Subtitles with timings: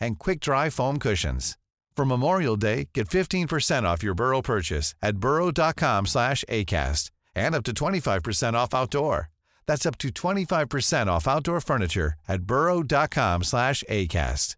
[0.00, 1.56] and quick-dry foam cushions.
[1.96, 7.64] For Memorial Day, get 15% off your Burrow purchase at burrow.com slash ACAST and up
[7.64, 9.28] to 25% off outdoor.
[9.66, 14.56] That's up to 25% off outdoor furniture at burrow.com slash ACAST.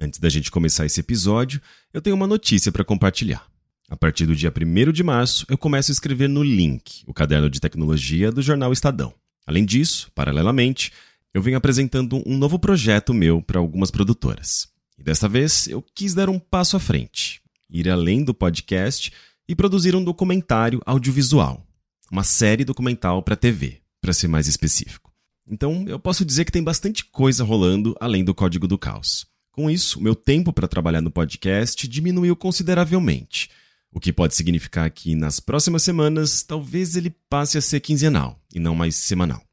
[0.00, 1.60] Antes da gente começar esse episódio,
[1.92, 3.46] eu tenho uma notícia para compartilhar.
[3.88, 7.48] A partir do dia 1 de março, eu começo a escrever no Link, o caderno
[7.48, 9.14] de tecnologia do jornal Estadão.
[9.46, 10.90] Além disso, paralelamente,
[11.34, 14.68] eu venho apresentando um novo projeto meu para algumas produtoras.
[14.96, 19.12] E dessa vez eu quis dar um passo à frente, ir além do podcast
[19.48, 21.66] e produzir um documentário audiovisual,
[22.10, 25.12] uma série documental para TV, para ser mais específico.
[25.46, 29.26] Então eu posso dizer que tem bastante coisa rolando além do código do caos.
[29.50, 33.50] Com isso, meu tempo para trabalhar no podcast diminuiu consideravelmente,
[33.92, 38.60] o que pode significar que nas próximas semanas talvez ele passe a ser quinzenal e
[38.60, 39.43] não mais semanal.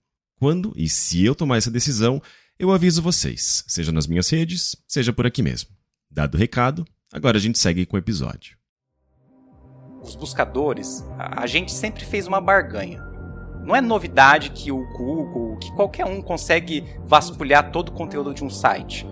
[0.42, 2.20] Quando e se eu tomar essa decisão,
[2.58, 5.70] eu aviso vocês, seja nas minhas redes, seja por aqui mesmo.
[6.10, 8.58] Dado o recado, agora a gente segue com o episódio.
[10.02, 13.00] Os buscadores, a gente sempre fez uma barganha.
[13.64, 18.44] Não é novidade que o Google, que qualquer um consegue vasculhar todo o conteúdo de
[18.44, 19.06] um site.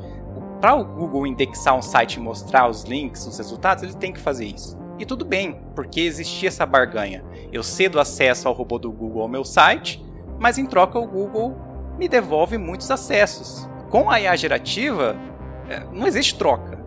[0.59, 4.19] Para o Google indexar um site e mostrar os links, os resultados, ele tem que
[4.19, 4.75] fazer isso.
[4.97, 7.23] E tudo bem, porque existia essa barganha.
[7.53, 10.08] Eu cedo acesso ao robô do Google ao meu site,
[10.39, 11.55] mas em troca o Google
[11.97, 13.69] me devolve muitos acessos.
[13.89, 15.15] Com a IA gerativa,
[15.67, 16.79] é, não existe troca.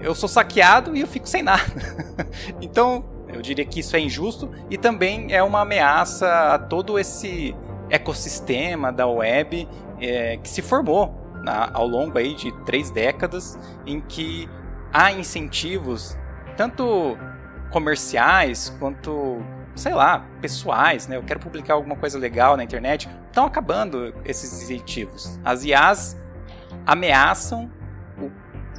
[0.00, 1.62] Eu sou saqueado e eu fico sem nada.
[2.60, 7.54] então, eu diria que isso é injusto e também é uma ameaça a todo esse
[7.90, 9.68] ecossistema da web
[10.00, 14.48] é, que se formou na, ao longo aí de três décadas, em que
[14.92, 16.16] há incentivos
[16.56, 17.16] tanto
[17.70, 19.38] comerciais quanto,
[19.74, 21.16] sei lá, pessoais, né?
[21.16, 23.08] Eu quero publicar alguma coisa legal na internet.
[23.26, 25.38] Estão acabando esses incentivos.
[25.44, 26.16] As IAs
[26.86, 27.70] ameaçam
[28.18, 28.26] o,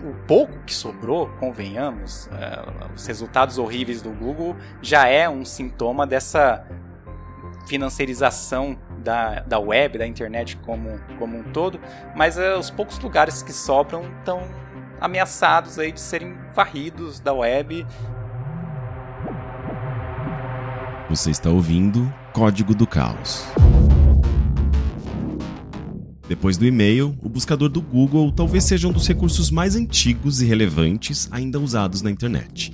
[0.08, 2.30] o pouco que sobrou, convenhamos.
[2.34, 6.66] É, os resultados horríveis do Google já é um sintoma dessa
[7.68, 11.80] financiarização da, da web, da internet como, como um todo,
[12.16, 14.42] mas é, os poucos lugares que sobram estão
[15.00, 17.86] ameaçados aí de serem varridos da web.
[21.12, 23.44] Você está ouvindo Código do Caos.
[26.26, 30.46] Depois do e-mail, o buscador do Google talvez seja um dos recursos mais antigos e
[30.46, 32.72] relevantes ainda usados na internet.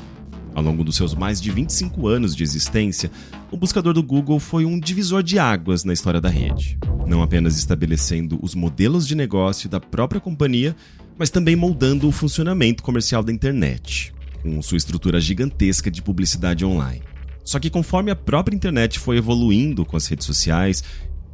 [0.54, 3.10] Ao longo dos seus mais de 25 anos de existência,
[3.50, 6.78] o buscador do Google foi um divisor de águas na história da rede,
[7.08, 10.76] não apenas estabelecendo os modelos de negócio da própria companhia,
[11.18, 17.02] mas também moldando o funcionamento comercial da internet, com sua estrutura gigantesca de publicidade online.
[17.48, 20.84] Só que conforme a própria internet foi evoluindo com as redes sociais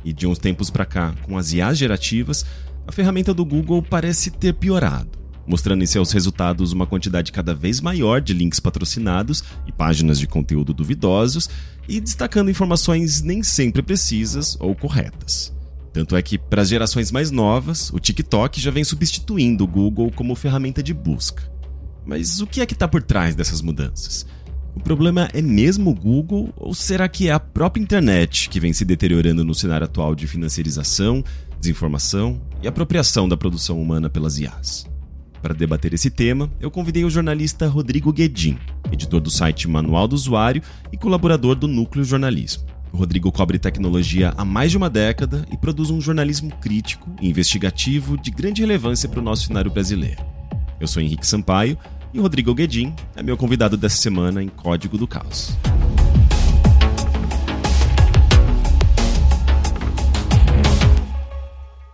[0.05, 2.45] e de uns tempos para cá com as IAs gerativas,
[2.85, 5.09] a ferramenta do Google parece ter piorado,
[5.47, 10.27] mostrando em seus resultados uma quantidade cada vez maior de links patrocinados e páginas de
[10.27, 11.49] conteúdo duvidosos
[11.89, 15.51] e destacando informações nem sempre precisas ou corretas.
[15.91, 20.11] Tanto é que, para as gerações mais novas, o TikTok já vem substituindo o Google
[20.11, 21.51] como ferramenta de busca.
[22.05, 24.27] Mas o que é que está por trás dessas mudanças?
[24.75, 28.73] O problema é mesmo o Google ou será que é a própria internet que vem
[28.73, 31.23] se deteriorando no cenário atual de financiarização,
[31.59, 34.87] desinformação e apropriação da produção humana pelas IAs?
[35.41, 38.57] Para debater esse tema, eu convidei o jornalista Rodrigo Guedin,
[38.91, 42.63] editor do site Manual do Usuário e colaborador do Núcleo Jornalismo.
[42.93, 47.27] O Rodrigo cobre tecnologia há mais de uma década e produz um jornalismo crítico e
[47.27, 50.23] investigativo de grande relevância para o nosso cenário brasileiro.
[50.79, 51.77] Eu sou Henrique Sampaio
[52.13, 55.57] e Rodrigo Guedin é meu convidado dessa semana em Código do Caos.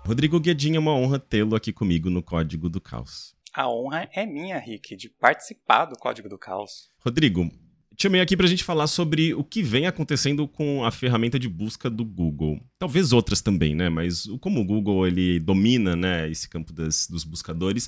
[0.06, 3.34] Rodrigo Guedin, é uma honra tê-lo aqui comigo no Código do Caos.
[3.54, 6.90] A honra é minha, Rick, de participar do Código do Caos.
[7.00, 7.50] Rodrigo,
[7.98, 11.48] chamei aqui para a gente falar sobre o que vem acontecendo com a ferramenta de
[11.48, 12.60] busca do Google.
[12.78, 13.88] Talvez outras também, né?
[13.88, 17.88] Mas como o Google ele domina né, esse campo das, dos buscadores,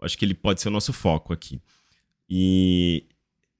[0.00, 1.60] eu acho que ele pode ser o nosso foco aqui.
[2.28, 3.06] E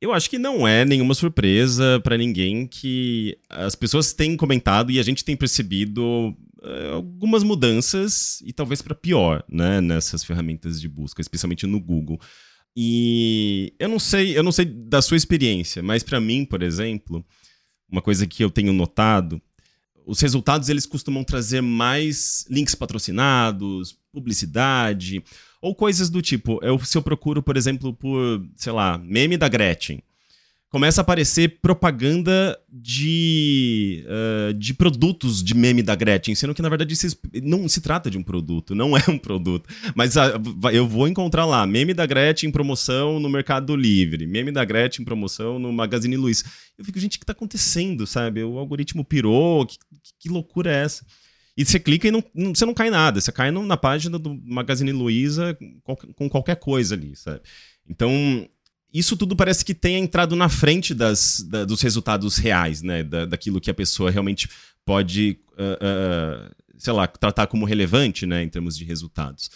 [0.00, 4.99] eu acho que não é nenhuma surpresa para ninguém que as pessoas têm comentado e
[4.99, 10.88] a gente tem percebido uh, algumas mudanças e talvez para pior, né, nessas ferramentas de
[10.88, 12.20] busca, especialmente no Google.
[12.76, 17.25] E eu não sei, eu não sei da sua experiência, mas para mim, por exemplo,
[17.91, 19.43] uma coisa que eu tenho notado,
[20.06, 25.25] os resultados eles costumam trazer mais links patrocinados, publicidade
[25.60, 26.58] ou coisas do tipo.
[26.62, 30.02] Eu, se eu procuro, por exemplo, por, sei lá, meme da Gretchen,
[30.70, 36.69] começa a aparecer propaganda de, uh, de produtos de meme da Gretchen, sendo que na
[36.69, 36.94] verdade
[37.43, 39.69] não se trata de um produto, não é um produto.
[39.94, 40.20] Mas uh,
[40.72, 45.02] eu vou encontrar lá meme da Gretchen em promoção no Mercado Livre, meme da Gretchen
[45.02, 46.44] em promoção no Magazine Luiza.
[46.76, 48.43] Eu fico, gente, o que está acontecendo, sabe?
[48.44, 49.78] O algoritmo pirou, que,
[50.20, 51.05] que loucura é essa?
[51.58, 54.16] E você clica e não, não, você não cai nada, você cai no, na página
[54.16, 57.40] do Magazine Luiza com, com qualquer coisa ali, sabe?
[57.90, 58.49] Então,
[58.94, 63.02] isso tudo parece que tem entrado na frente das, da, dos resultados reais, né?
[63.02, 64.49] Da, daquilo que a pessoa realmente
[64.84, 68.44] pode, uh, uh, sei lá, tratar como relevante, né?
[68.44, 69.50] Em termos de resultados.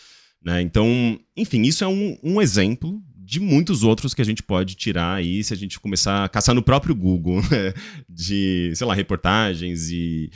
[0.44, 0.60] Né?
[0.60, 5.14] Então, enfim, isso é um, um exemplo de muitos outros que a gente pode tirar
[5.14, 7.72] aí se a gente começar a caçar no próprio Google, né?
[8.08, 10.32] de, sei lá, reportagens e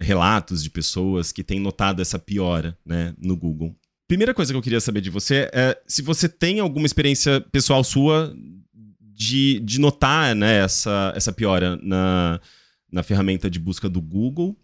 [0.00, 3.76] relatos de pessoas que têm notado essa piora, né, no Google.
[4.08, 7.84] Primeira coisa que eu queria saber de você é se você tem alguma experiência pessoal
[7.84, 8.34] sua
[9.20, 12.40] de, de notar né, essa, essa piora na,
[12.90, 14.56] na ferramenta de busca do Google.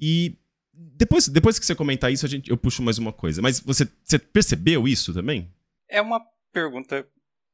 [0.00, 0.36] E
[0.72, 3.42] depois, depois que você comentar isso, a gente, eu puxo mais uma coisa.
[3.42, 5.52] Mas você, você percebeu isso também?
[5.88, 6.20] É uma
[6.52, 7.06] pergunta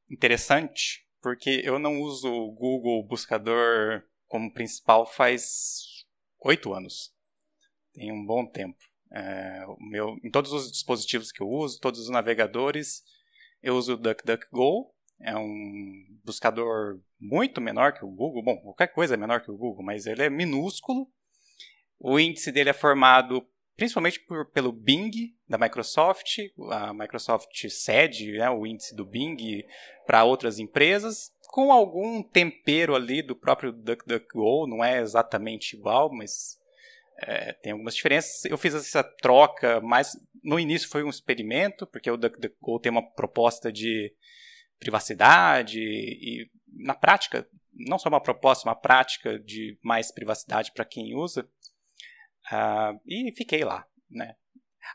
[0.08, 5.89] interessante, porque eu não uso o Google Buscador como principal faz
[6.42, 7.12] oito anos.
[7.92, 8.78] Tem um bom tempo.
[9.12, 13.02] É, o meu, em todos os dispositivos que eu uso, todos os navegadores,
[13.62, 14.94] eu uso o DuckDuckGo.
[15.22, 18.42] É um buscador muito menor que o Google.
[18.42, 21.06] Bom, qualquer coisa é menor que o Google, mas ele é minúsculo.
[21.98, 23.46] O índice dele é formado
[23.80, 26.36] principalmente por, pelo Bing da Microsoft.
[26.70, 29.64] A Microsoft cede né, o índice do Bing
[30.06, 34.66] para outras empresas, com algum tempero ali do próprio DuckDuckGo.
[34.66, 36.58] Não é exatamente igual, mas
[37.18, 38.44] é, tem algumas diferenças.
[38.44, 40.12] Eu fiz essa troca, mas
[40.42, 44.14] no início foi um experimento, porque o DuckDuckGo tem uma proposta de
[44.78, 51.14] privacidade e, na prática, não só uma proposta, uma prática de mais privacidade para quem
[51.14, 51.48] usa.
[52.50, 54.34] Uh, e fiquei lá, né?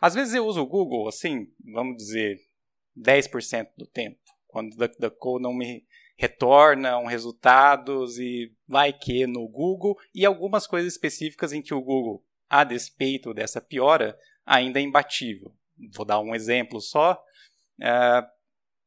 [0.02, 2.40] Às vezes eu uso o Google, assim, vamos dizer,
[2.98, 5.86] 10% do tempo, quando o DuckDuckGo não me
[6.16, 12.24] retornam resultados e vai que no Google e algumas coisas específicas em que o Google,
[12.50, 15.54] a despeito dessa piora, ainda é imbatível.
[15.94, 17.22] Vou dar um exemplo só.
[17.80, 18.26] Uh,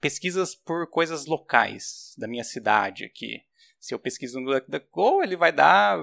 [0.01, 3.43] pesquisas por coisas locais da minha cidade aqui.
[3.79, 5.99] Se eu pesquiso no DuckDuckGo, ele vai dar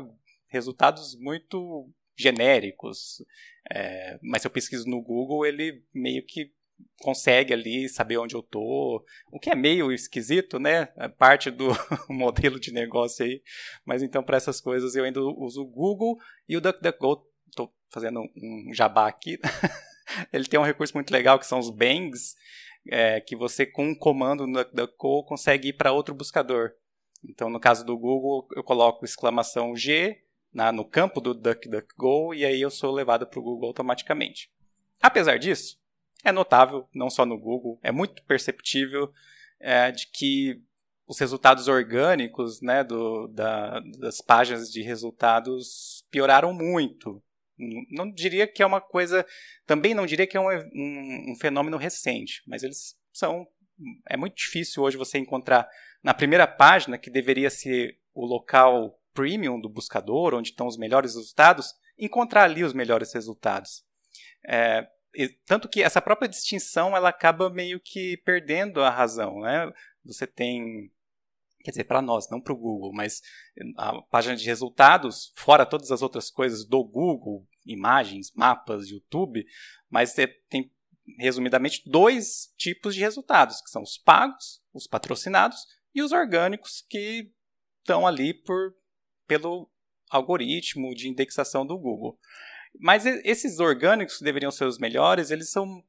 [0.48, 3.24] resultados muito genéricos.
[3.72, 6.54] É, mas se eu pesquiso no Google, ele meio que
[7.00, 10.90] consegue ali saber onde eu tô, o que é meio esquisito, né?
[10.98, 11.68] É parte do
[12.10, 13.42] modelo de negócio aí.
[13.86, 16.18] Mas então para essas coisas eu ainda uso o Google
[16.48, 17.28] e o DuckDuckGo.
[17.48, 19.38] Estou fazendo um jabá aqui.
[20.32, 22.36] Ele tem um recurso muito legal que são os bangs,
[22.90, 26.72] é, que você com um comando no DuckDuckGo consegue ir para outro buscador.
[27.28, 30.22] Então no caso do Google eu coloco exclamação G
[30.54, 34.50] na, no campo do DuckDuckGo e aí eu sou levado para o Google automaticamente.
[35.02, 35.78] Apesar disso,
[36.26, 39.12] é notável, não só no Google, é muito perceptível
[39.60, 40.62] é, de que
[41.08, 47.22] os resultados orgânicos né, do, da, das páginas de resultados pioraram muito.
[47.92, 49.26] Não diria que é uma coisa.
[49.66, 53.48] Também não diria que é um, um, um fenômeno recente, mas eles são.
[54.10, 55.70] É muito difícil hoje você encontrar
[56.04, 61.16] na primeira página, que deveria ser o local premium do buscador, onde estão os melhores
[61.16, 63.84] resultados, encontrar ali os melhores resultados.
[64.48, 64.88] É,
[65.46, 69.72] tanto que essa própria distinção ela acaba meio que perdendo a razão, né?
[70.04, 70.92] Você tem
[71.66, 73.24] quer dizer, para nós, não para o Google, mas
[73.76, 79.44] a página de resultados, fora todas as outras coisas do Google, imagens, mapas, YouTube,
[79.90, 80.14] mas
[80.48, 80.72] tem
[81.18, 85.58] resumidamente dois tipos de resultados, que são os pagos, os patrocinados
[85.94, 87.32] e os orgânicos que
[87.80, 88.76] estão ali por
[89.28, 89.68] pelo
[90.12, 92.20] algoritmo de indexação do Google.
[92.80, 95.84] Mas esses orgânicos que deveriam ser os melhores, eles são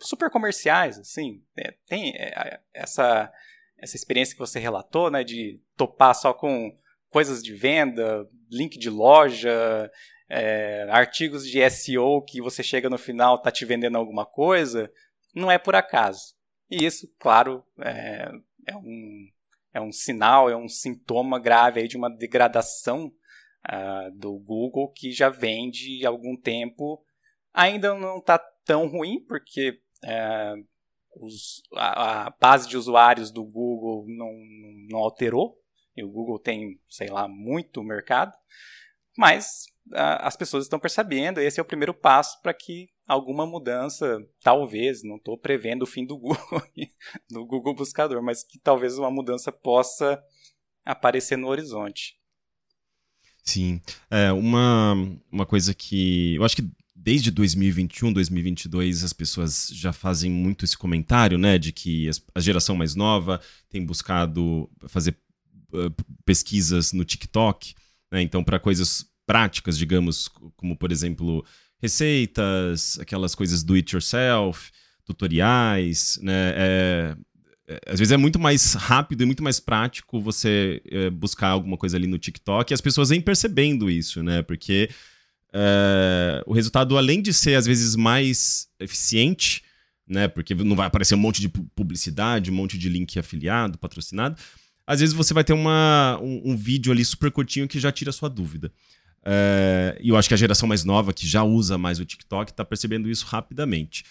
[0.00, 1.42] super comerciais, assim.
[1.56, 3.32] É, tem é, essa
[3.76, 6.74] essa experiência que você relatou, né, de topar só com
[7.10, 9.90] coisas de venda, link de loja,
[10.28, 14.90] é, artigos de SEO que você chega no final tá te vendendo alguma coisa,
[15.34, 16.34] não é por acaso.
[16.70, 18.30] E isso, claro, é,
[18.66, 19.28] é um,
[19.74, 23.12] é um sinal, é um sintoma grave aí de uma degradação
[23.70, 27.04] uh, do Google que já vem de algum tempo.
[27.52, 30.66] Ainda não está tão ruim, porque uh,
[31.24, 34.32] os, a, a, base de usuários do Google não,
[34.90, 35.56] não alterou,
[35.96, 38.32] e o Google tem, sei lá, muito mercado,
[39.16, 45.02] mas as pessoas estão percebendo, esse é o primeiro passo para que alguma mudança, talvez,
[45.02, 46.62] não estou prevendo o fim do Google,
[47.30, 50.22] do Google Buscador, mas que talvez uma mudança possa
[50.84, 52.18] aparecer no horizonte.
[53.44, 53.78] Sim,
[54.10, 54.94] é uma,
[55.30, 60.78] uma coisa que eu acho que desde 2021, 2022, as pessoas já fazem muito esse
[60.78, 65.14] comentário, né, de que a geração mais nova tem buscado fazer
[65.74, 67.74] uh, pesquisas no TikTok,
[68.10, 71.44] né, então para coisas práticas, digamos, como por exemplo
[71.78, 74.70] receitas, aquelas coisas do it yourself,
[75.04, 77.16] tutoriais, né, é,
[77.86, 81.96] às vezes é muito mais rápido e muito mais prático você é, buscar alguma coisa
[81.96, 84.42] ali no TikTok e as pessoas vêm percebendo isso, né?
[84.42, 84.90] Porque
[85.52, 89.62] é, o resultado, além de ser às vezes mais eficiente,
[90.06, 90.28] né?
[90.28, 94.36] Porque não vai aparecer um monte de publicidade, um monte de link afiliado, patrocinado.
[94.86, 98.10] Às vezes você vai ter uma, um, um vídeo ali super curtinho que já tira
[98.10, 98.70] a sua dúvida.
[99.24, 102.50] É, e eu acho que a geração mais nova, que já usa mais o TikTok,
[102.50, 104.04] está percebendo isso rapidamente.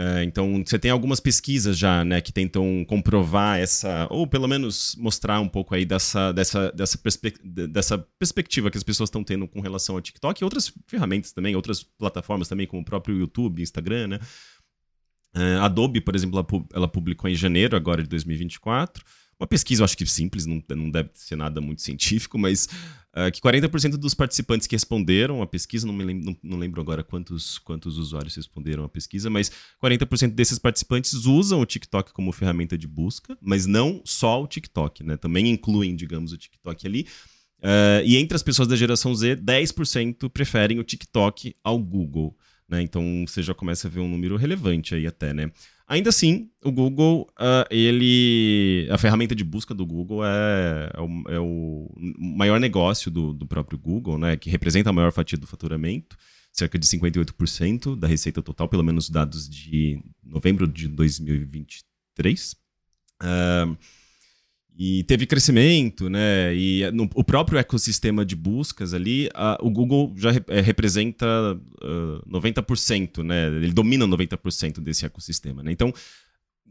[0.00, 4.94] É, então, você tem algumas pesquisas já, né, que tentam comprovar essa, ou pelo menos
[4.94, 9.48] mostrar um pouco aí dessa, dessa, dessa, perspe dessa perspectiva que as pessoas estão tendo
[9.48, 13.60] com relação ao TikTok e outras ferramentas também, outras plataformas também, como o próprio YouTube,
[13.60, 14.20] Instagram, né.
[15.34, 19.04] É, Adobe, por exemplo, ela, ela publicou em janeiro agora de 2024
[19.38, 22.68] uma pesquisa, eu acho que simples, não, não deve ser nada muito científico, mas
[23.14, 26.80] uh, que 40% dos participantes que responderam a pesquisa, não, me lembro, não, não, lembro
[26.80, 29.50] agora quantos, quantos usuários responderam a pesquisa, mas
[29.82, 35.04] 40% desses participantes usam o TikTok como ferramenta de busca, mas não só o TikTok,
[35.04, 35.16] né?
[35.16, 37.06] Também incluem, digamos, o TikTok ali.
[37.60, 42.36] Uh, e entre as pessoas da geração Z, 10% preferem o TikTok ao Google.
[42.68, 42.82] Né?
[42.82, 45.50] Então você já começa a ver um número relevante aí até, né?
[45.88, 48.86] Ainda assim, o Google, uh, ele.
[48.90, 53.46] A ferramenta de busca do Google é, é, o, é o, maior negócio do, do,
[53.46, 54.36] próprio Google, né?
[54.36, 56.14] Que representa a maior fatia do faturamento,
[56.52, 62.54] cerca de 58% da receita total, pelo menos dados de novembro de 2023.
[63.22, 63.74] Uh,
[64.80, 66.54] e teve crescimento, né?
[66.54, 71.26] E no, o próprio ecossistema de buscas ali, a, o Google já re, é, representa
[71.82, 73.48] uh, 90%, né?
[73.48, 75.72] Ele domina 90% desse ecossistema, né?
[75.72, 75.92] Então,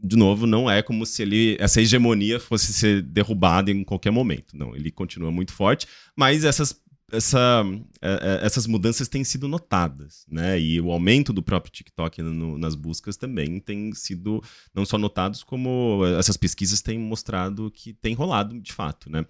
[0.02, 4.56] de novo, não é como se ele, essa hegemonia fosse ser derrubada em qualquer momento.
[4.56, 5.86] Não, ele continua muito forte,
[6.16, 7.62] mas essas essa,
[8.02, 10.60] é, é, essas mudanças têm sido notadas, né?
[10.60, 14.42] E o aumento do próprio TikTok no, nas buscas também tem sido
[14.74, 19.24] não só notados, como essas pesquisas têm mostrado que tem rolado de fato, né?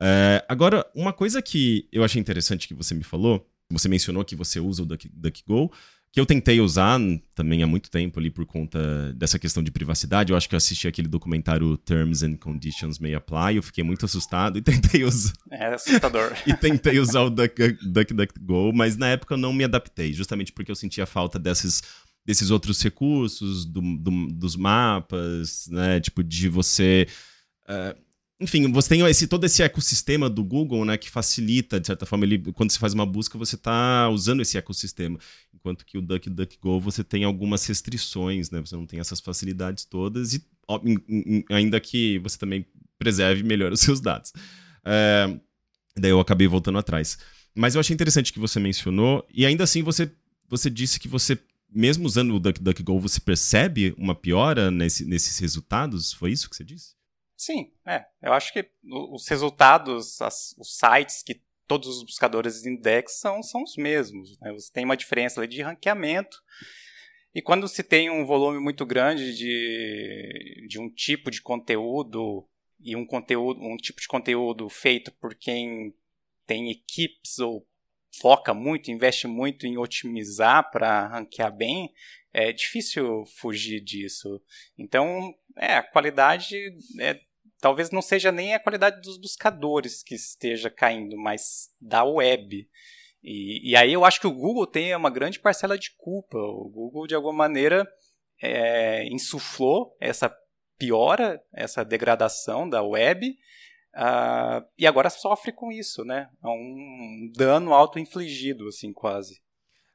[0.00, 4.34] É, agora, uma coisa que eu achei interessante que você me falou, você mencionou que
[4.34, 5.70] você usa o DuckDuckGo,
[6.12, 6.98] que eu tentei usar
[7.34, 10.32] também há muito tempo ali por conta dessa questão de privacidade.
[10.32, 14.04] Eu acho que eu assisti aquele documentário Terms and Conditions May Apply, eu fiquei muito
[14.04, 15.32] assustado e tentei usar.
[15.50, 16.32] É assustador.
[16.46, 20.76] e tentei usar o DuckDuckGo, mas na época eu não me adaptei, justamente porque eu
[20.76, 21.82] sentia falta desses
[22.24, 26.00] desses outros recursos, do, do, dos mapas, né?
[26.00, 27.06] Tipo, de você.
[27.64, 27.98] Uh,
[28.40, 32.24] enfim, você tem esse, todo esse ecossistema do Google, né, que facilita, de certa forma,
[32.24, 35.18] ele, quando você faz uma busca, você está usando esse ecossistema.
[35.52, 40.32] Enquanto que o DuckDuckGo, você tem algumas restrições, né, você não tem essas facilidades todas,
[40.32, 40.80] e ó,
[41.50, 42.64] ainda que você também
[42.98, 44.32] preserve melhor os seus dados.
[44.84, 45.38] É,
[45.98, 47.18] daí eu acabei voltando atrás.
[47.54, 50.10] Mas eu achei interessante que você mencionou, e ainda assim você,
[50.48, 51.38] você disse que você,
[51.70, 56.10] mesmo usando o DuckDuckGo, você percebe uma piora nesse, nesses resultados?
[56.14, 56.99] Foi isso que você disse?
[57.40, 58.04] Sim, é.
[58.20, 63.78] Eu acho que os resultados, as, os sites que todos os buscadores indexam são os
[63.78, 64.38] mesmos.
[64.40, 64.52] Né?
[64.52, 66.36] Você tem uma diferença de ranqueamento.
[67.34, 72.46] E quando se tem um volume muito grande de, de um tipo de conteúdo
[72.78, 75.94] e um conteúdo, um tipo de conteúdo feito por quem
[76.46, 77.66] tem equipes ou
[78.20, 81.90] foca muito, investe muito em otimizar para ranquear bem,
[82.34, 84.42] é difícil fugir disso.
[84.76, 86.56] Então, é, a qualidade
[87.00, 87.18] é,
[87.60, 92.68] talvez não seja nem a qualidade dos buscadores que esteja caindo, mas da web.
[93.22, 96.38] E, e aí eu acho que o Google tem uma grande parcela de culpa.
[96.38, 97.86] O Google, de alguma maneira,
[98.42, 100.34] é, insuflou essa
[100.78, 103.28] piora, essa degradação da web,
[103.94, 106.30] uh, e agora sofre com isso, né?
[106.42, 109.42] É um dano auto-infligido, assim, quase.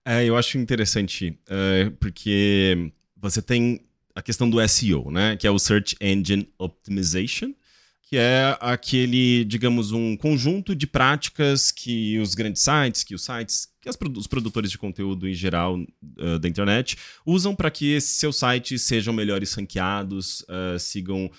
[0.06, 3.84] É, eu acho interessante, uh, porque você tem
[4.16, 5.36] a questão do SEO, né?
[5.36, 7.54] Que é o Search Engine Optimization,
[8.02, 13.68] que é aquele, digamos, um conjunto de práticas que os grandes sites, que os sites,
[13.82, 18.84] que os produtores de conteúdo em geral uh, da internet usam para que seus sites
[18.84, 21.30] sejam melhores ranqueados, uh, sigam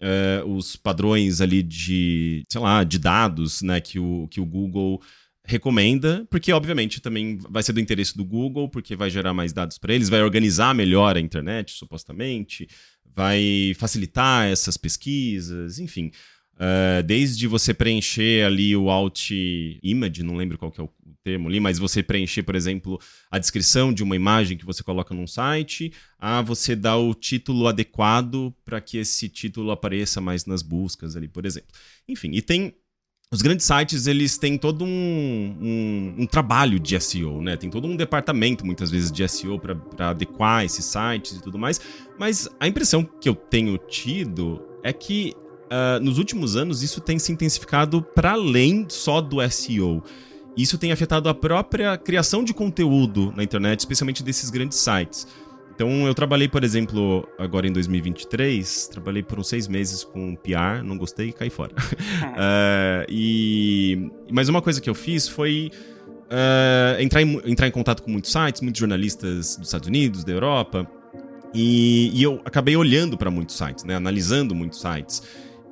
[0.00, 5.00] uh, os padrões ali de, sei lá, de dados, né, que o, que o Google
[5.46, 9.78] recomenda, porque obviamente também vai ser do interesse do Google, porque vai gerar mais dados
[9.78, 12.68] para eles, vai organizar melhor a internet, supostamente,
[13.14, 16.10] vai facilitar essas pesquisas, enfim.
[16.56, 19.30] Uh, desde você preencher ali o alt
[19.82, 20.90] image, não lembro qual que é o
[21.22, 22.98] termo ali, mas você preencher, por exemplo,
[23.30, 27.68] a descrição de uma imagem que você coloca num site, a você dar o título
[27.68, 31.68] adequado para que esse título apareça mais nas buscas ali, por exemplo.
[32.08, 32.74] Enfim, e tem
[33.32, 37.56] os grandes sites eles têm todo um, um, um, trabalho de SEO, né?
[37.56, 41.80] Tem todo um departamento, muitas vezes, de SEO para adequar esses sites e tudo mais.
[42.18, 45.34] Mas a impressão que eu tenho tido é que
[45.66, 50.04] uh, nos últimos anos isso tem se intensificado para além só do SEO.
[50.56, 55.26] Isso tem afetado a própria criação de conteúdo na internet, especialmente desses grandes sites.
[55.76, 60.82] Então, eu trabalhei, por exemplo, agora em 2023, trabalhei por uns seis meses com PR,
[60.82, 61.72] não gostei e caí fora.
[61.74, 65.70] uh, e, mas uma coisa que eu fiz foi
[66.30, 70.32] uh, entrar, em, entrar em contato com muitos sites, muitos jornalistas dos Estados Unidos, da
[70.32, 70.90] Europa,
[71.52, 75.22] e, e eu acabei olhando para muitos sites, né, analisando muitos sites.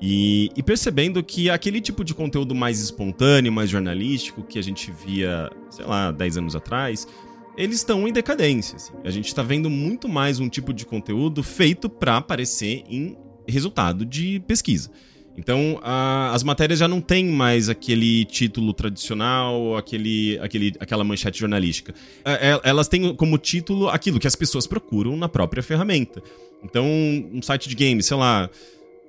[0.02, 4.92] E, e, percebendo que aquele tipo de conteúdo mais espontâneo, mais jornalístico que a gente
[4.92, 7.08] via, sei lá, 10 anos atrás,
[7.56, 8.76] eles estão em decadência.
[8.76, 8.92] Assim.
[9.04, 14.04] A gente está vendo muito mais um tipo de conteúdo feito para aparecer em resultado
[14.04, 14.90] de pesquisa.
[15.36, 21.40] Então, a, as matérias já não têm mais aquele título tradicional, aquele, aquele, aquela manchete
[21.40, 21.92] jornalística.
[22.24, 26.22] É, é, elas têm como título aquilo que as pessoas procuram na própria ferramenta.
[26.62, 28.48] Então, um site de games, sei lá,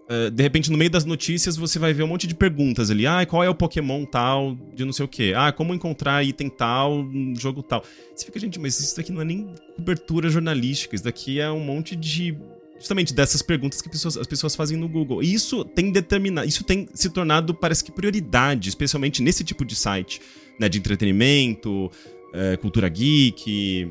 [0.06, 3.08] Uh, de repente, no meio das notícias, você vai ver um monte de perguntas ali.
[3.08, 5.34] Ah, qual é o Pokémon tal de não sei o quê?
[5.36, 7.84] Ah, como encontrar item tal jogo tal?
[8.16, 10.94] Você fica, gente, mas isso daqui não é nem cobertura jornalística.
[10.96, 12.38] Isso daqui é um monte de.
[12.78, 15.24] Justamente dessas perguntas que pessoas, as pessoas fazem no Google.
[15.24, 16.48] E isso tem determinado.
[16.48, 20.22] Isso tem se tornado, parece que, prioridade, especialmente nesse tipo de site,
[20.60, 20.70] né?
[20.70, 23.90] De entretenimento, uh, cultura geek.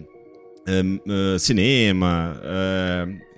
[0.67, 2.41] Uh, cinema,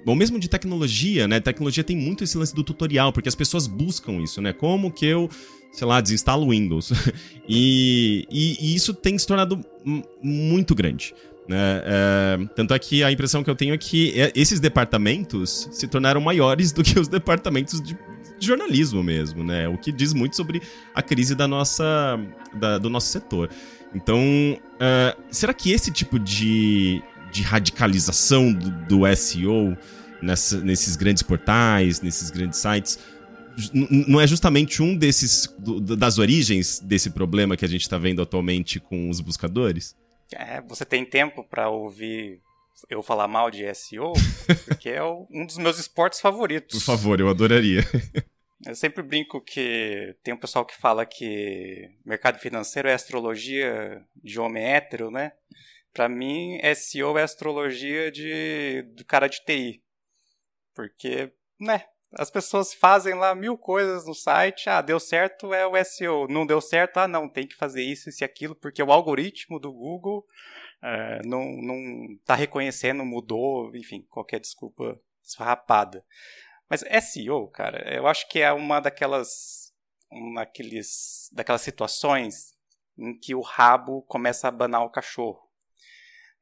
[0.06, 1.40] ou mesmo de tecnologia, né?
[1.40, 4.52] Tecnologia tem muito esse lance do tutorial, porque as pessoas buscam isso, né?
[4.52, 5.28] Como que eu,
[5.72, 6.92] sei lá, desinstalo Windows?
[7.48, 9.60] e, e, e, isso tem se tornado
[10.22, 11.12] muito grande.
[11.48, 11.82] Né?
[11.84, 15.86] É, tanto é que a impressão que eu tenho é que é, esses departamentos se
[15.86, 17.96] tornaram maiores do que os departamentos de,
[18.38, 19.68] de jornalismo mesmo, né?
[19.68, 20.62] O que diz muito sobre
[20.94, 22.18] a crise da nossa,
[22.54, 23.50] da, do nosso setor.
[23.92, 29.76] Então, uh, será que esse tipo de, de radicalização do, do SEO
[30.22, 32.98] nessa, nesses grandes portais, nesses grandes sites,
[33.72, 38.20] não é justamente um desses do, das origens desse problema que a gente está vendo
[38.20, 39.96] atualmente com os buscadores?
[40.32, 42.40] É, você tem tempo para ouvir
[42.90, 44.12] eu falar mal de SEO?
[44.66, 46.78] Porque é um dos meus esportes favoritos.
[46.78, 47.82] Por favor, eu adoraria.
[48.64, 54.40] Eu sempre brinco que tem um pessoal que fala que mercado financeiro é astrologia de
[54.40, 55.32] homem hétero, né?
[55.92, 59.82] Para mim, SEO é astrologia de, do cara de TI.
[60.76, 65.84] Porque, né, as pessoas fazem lá mil coisas no site, ah, deu certo é o
[65.84, 68.92] SEO, não deu certo, ah, não, tem que fazer isso, isso e aquilo, porque o
[68.92, 70.24] algoritmo do Google
[70.82, 76.04] é, não, não tá reconhecendo, mudou, enfim, qualquer desculpa esfarrapada.
[76.68, 79.72] Mas SEO, cara, eu acho que é uma daquelas,
[80.10, 82.54] uma daqueles, daquelas situações
[82.98, 85.46] em que o rabo começa a abanar o cachorro.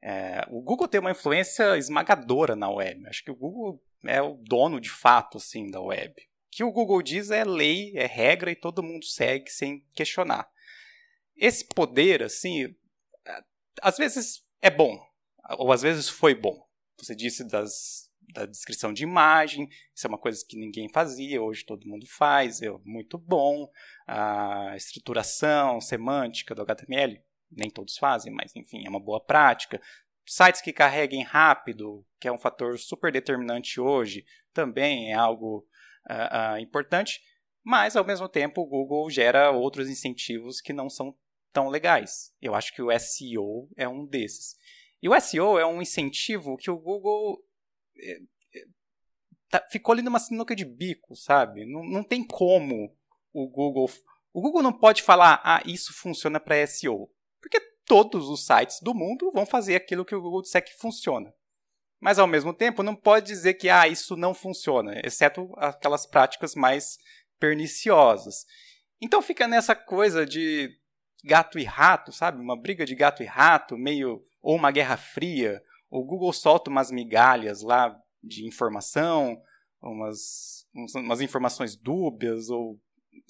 [0.01, 3.07] É, o Google tem uma influência esmagadora na web.
[3.07, 6.13] Acho que o Google é o dono de fato assim da web.
[6.13, 10.47] O que o Google diz é lei, é regra e todo mundo segue sem questionar.
[11.35, 12.73] Esse poder, assim,
[13.81, 14.97] às vezes é bom,
[15.57, 16.65] ou às vezes foi bom.
[16.97, 21.65] Você disse das, da descrição de imagem, isso é uma coisa que ninguém fazia, hoje
[21.65, 23.69] todo mundo faz, é muito bom.
[24.07, 29.81] A estruturação semântica do HTML, nem todos fazem, mas enfim, é uma boa prática.
[30.25, 35.67] Sites que carreguem rápido, que é um fator super determinante hoje, também é algo
[36.09, 37.21] uh, uh, importante,
[37.63, 41.15] mas ao mesmo tempo o Google gera outros incentivos que não são
[41.53, 42.33] tão legais.
[42.41, 44.55] Eu acho que o SEO é um desses.
[45.01, 47.37] E o SEO é um incentivo que o Google
[47.97, 48.65] é, é,
[49.49, 51.65] tá, ficou ali numa sinuca de bico, sabe?
[51.65, 52.95] Não, não tem como
[53.31, 53.89] o Google.
[54.33, 57.09] O Google não pode falar, ah, isso funciona para SEO.
[57.41, 61.33] Porque todos os sites do mundo vão fazer aquilo que o Google que funciona.
[61.99, 66.55] Mas ao mesmo tempo não pode dizer que ah, isso não funciona, exceto aquelas práticas
[66.55, 66.97] mais
[67.39, 68.45] perniciosas.
[69.01, 70.69] Então fica nessa coisa de
[71.23, 72.39] gato e rato, sabe?
[72.39, 76.91] Uma briga de gato e rato, meio ou uma guerra fria, o Google solta umas
[76.91, 79.41] migalhas lá de informação,
[79.81, 82.79] umas, umas informações dúbias ou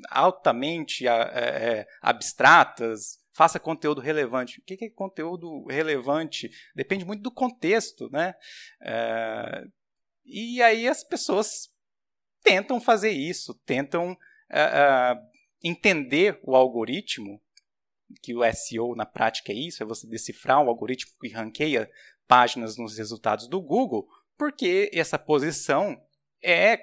[0.09, 4.59] altamente é, é, abstratas, faça conteúdo relevante.
[4.59, 6.49] O que é conteúdo relevante?
[6.73, 8.33] Depende muito do contexto, né?
[8.81, 9.63] É,
[10.25, 11.69] e aí as pessoas
[12.41, 14.17] tentam fazer isso, tentam
[14.49, 15.15] é, é
[15.61, 17.41] entender o algoritmo
[18.21, 21.89] que o SEO na prática é isso, é você decifrar um algoritmo que ranqueia
[22.27, 25.99] páginas nos resultados do Google, porque essa posição
[26.41, 26.79] é,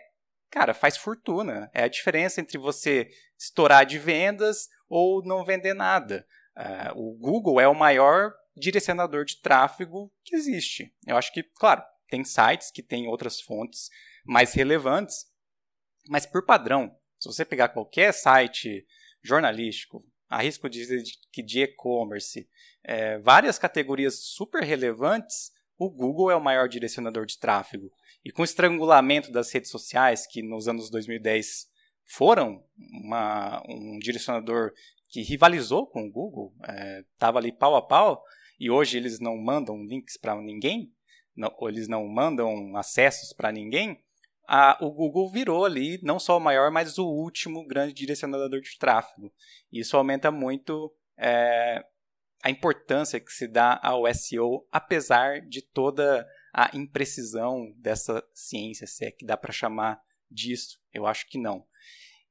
[0.50, 1.70] cara, faz fortuna.
[1.72, 6.26] É a diferença entre você estourar de vendas ou não vender nada.
[6.56, 10.94] Uh, o Google é o maior direcionador de tráfego que existe.
[11.06, 13.88] Eu acho que, claro, tem sites que têm outras fontes
[14.24, 15.26] mais relevantes,
[16.08, 18.86] mas por padrão, se você pegar qualquer site
[19.22, 22.48] jornalístico, arrisco dizer que de e-commerce,
[22.84, 27.90] é, várias categorias super relevantes, o Google é o maior direcionador de tráfego.
[28.24, 31.68] E com o estrangulamento das redes sociais, que nos anos 2010
[32.04, 34.72] foram uma, um direcionador
[35.12, 36.54] que rivalizou com o Google,
[37.12, 38.24] estava é, ali pau a pau,
[38.58, 40.90] e hoje eles não mandam links para ninguém,
[41.36, 44.00] não, eles não mandam acessos para ninguém,
[44.48, 48.78] a, o Google virou ali não só o maior, mas o último grande direcionador de
[48.78, 49.30] tráfego.
[49.70, 51.84] Isso aumenta muito é,
[52.42, 59.04] a importância que se dá ao SEO, apesar de toda a imprecisão dessa ciência, se
[59.04, 60.80] é que dá para chamar disso.
[60.92, 61.66] Eu acho que não.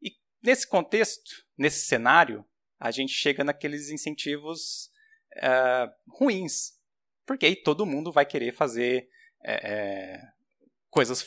[0.02, 0.12] E
[0.44, 2.44] nesse contexto, nesse cenário,
[2.82, 4.90] a gente chega naqueles incentivos
[5.38, 6.74] é, ruins,
[7.28, 9.08] porque aí todo mundo vai querer fazer
[9.44, 10.22] é, é
[10.90, 11.26] coisas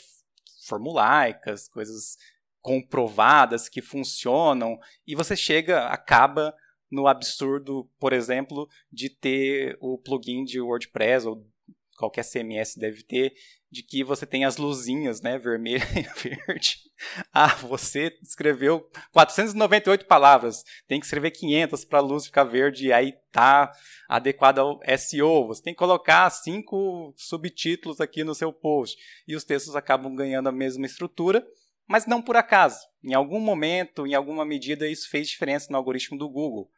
[0.67, 2.19] formulaicas, coisas
[2.61, 6.55] comprovadas que funcionam, e você chega, acaba
[6.91, 11.47] no absurdo, por exemplo, de ter o plugin de WordPress ou
[11.97, 13.33] qualquer CMS deve ter,
[13.75, 16.79] de que você tem as luzinhas, né, vermelha e verde.
[17.33, 22.93] Ah, você escreveu 498 palavras, tem que escrever 500 para a luz ficar verde e
[22.93, 23.73] aí tá
[24.09, 25.49] adequado ao SEO.
[25.49, 30.49] Você tem que colocar cinco subtítulos aqui no seu post e os textos acabam ganhando
[30.49, 31.45] a mesma estrutura,
[31.89, 32.79] mas não por acaso.
[33.03, 36.71] Em algum momento, em alguma medida, isso fez diferença no algoritmo do Google.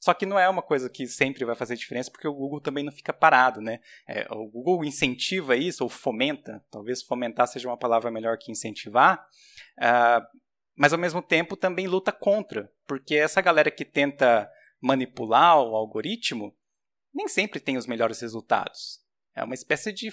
[0.00, 2.84] Só que não é uma coisa que sempre vai fazer diferença, porque o Google também
[2.84, 3.80] não fica parado, né?
[4.06, 9.26] É, o Google incentiva isso, ou fomenta, talvez fomentar seja uma palavra melhor que incentivar,
[9.78, 10.38] uh,
[10.76, 14.48] mas ao mesmo tempo também luta contra, porque essa galera que tenta
[14.80, 16.54] manipular o algoritmo
[17.12, 19.00] nem sempre tem os melhores resultados.
[19.34, 20.12] É uma espécie de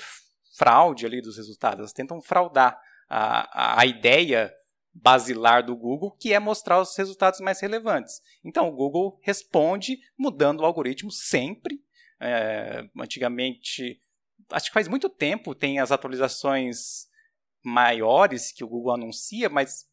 [0.58, 2.80] fraude ali dos resultados, elas tentam fraudar.
[3.08, 4.52] A, a, a ideia
[4.96, 8.22] basilar do Google, que é mostrar os resultados mais relevantes.
[8.44, 11.84] Então, o Google responde mudando o algoritmo sempre.
[12.18, 14.00] É, antigamente,
[14.50, 17.08] acho que faz muito tempo tem as atualizações
[17.62, 19.86] maiores que o Google anuncia, mas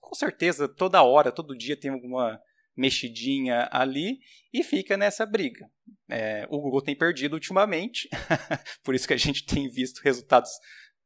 [0.00, 2.40] com certeza toda hora, todo dia tem alguma
[2.76, 4.20] mexidinha ali
[4.52, 5.68] e fica nessa briga.
[6.08, 8.08] É, o Google tem perdido ultimamente,
[8.84, 10.50] por isso que a gente tem visto resultados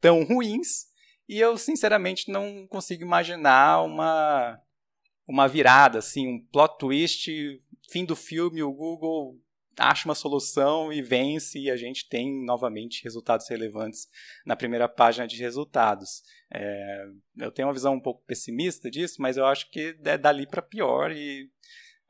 [0.00, 0.87] tão ruins,
[1.28, 4.60] e eu, sinceramente, não consigo imaginar uma,
[5.26, 7.30] uma virada, assim, um plot twist,
[7.90, 9.38] fim do filme, o Google
[9.78, 14.08] acha uma solução e vence e a gente tem novamente resultados relevantes
[14.44, 16.22] na primeira página de resultados.
[16.52, 17.04] É,
[17.36, 20.62] eu tenho uma visão um pouco pessimista disso, mas eu acho que é dali para
[20.62, 21.48] pior e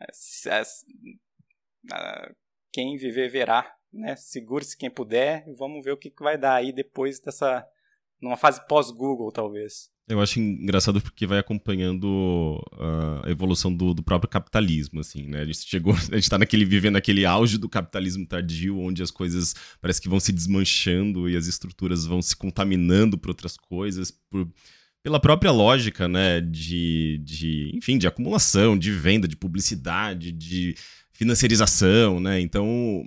[0.01, 2.33] é, é,
[2.73, 3.75] quem viver verá.
[3.93, 4.17] Né?
[4.17, 7.67] Segure-se quem puder e vamos ver o que, que vai dar aí depois dessa
[8.21, 9.91] numa fase pós-Google, talvez.
[10.09, 12.65] Eu acho engraçado porque vai acompanhando
[13.23, 15.43] a evolução do, do, próprio capitalismo, assim, né?
[15.43, 19.11] A gente chegou, a gente tá naquele, vivendo aquele auge do capitalismo tardio, onde as
[19.11, 24.11] coisas parece que vão se desmanchando e as estruturas vão se contaminando por outras coisas,
[24.11, 24.49] por,
[25.03, 30.75] pela própria lógica, né, de, de, enfim, de acumulação, de venda, de publicidade, de
[31.13, 32.41] financiarização, né?
[32.41, 33.07] Então,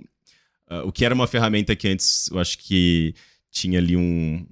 [0.70, 3.12] uh, o que era uma ferramenta que antes eu acho que
[3.50, 4.46] tinha ali um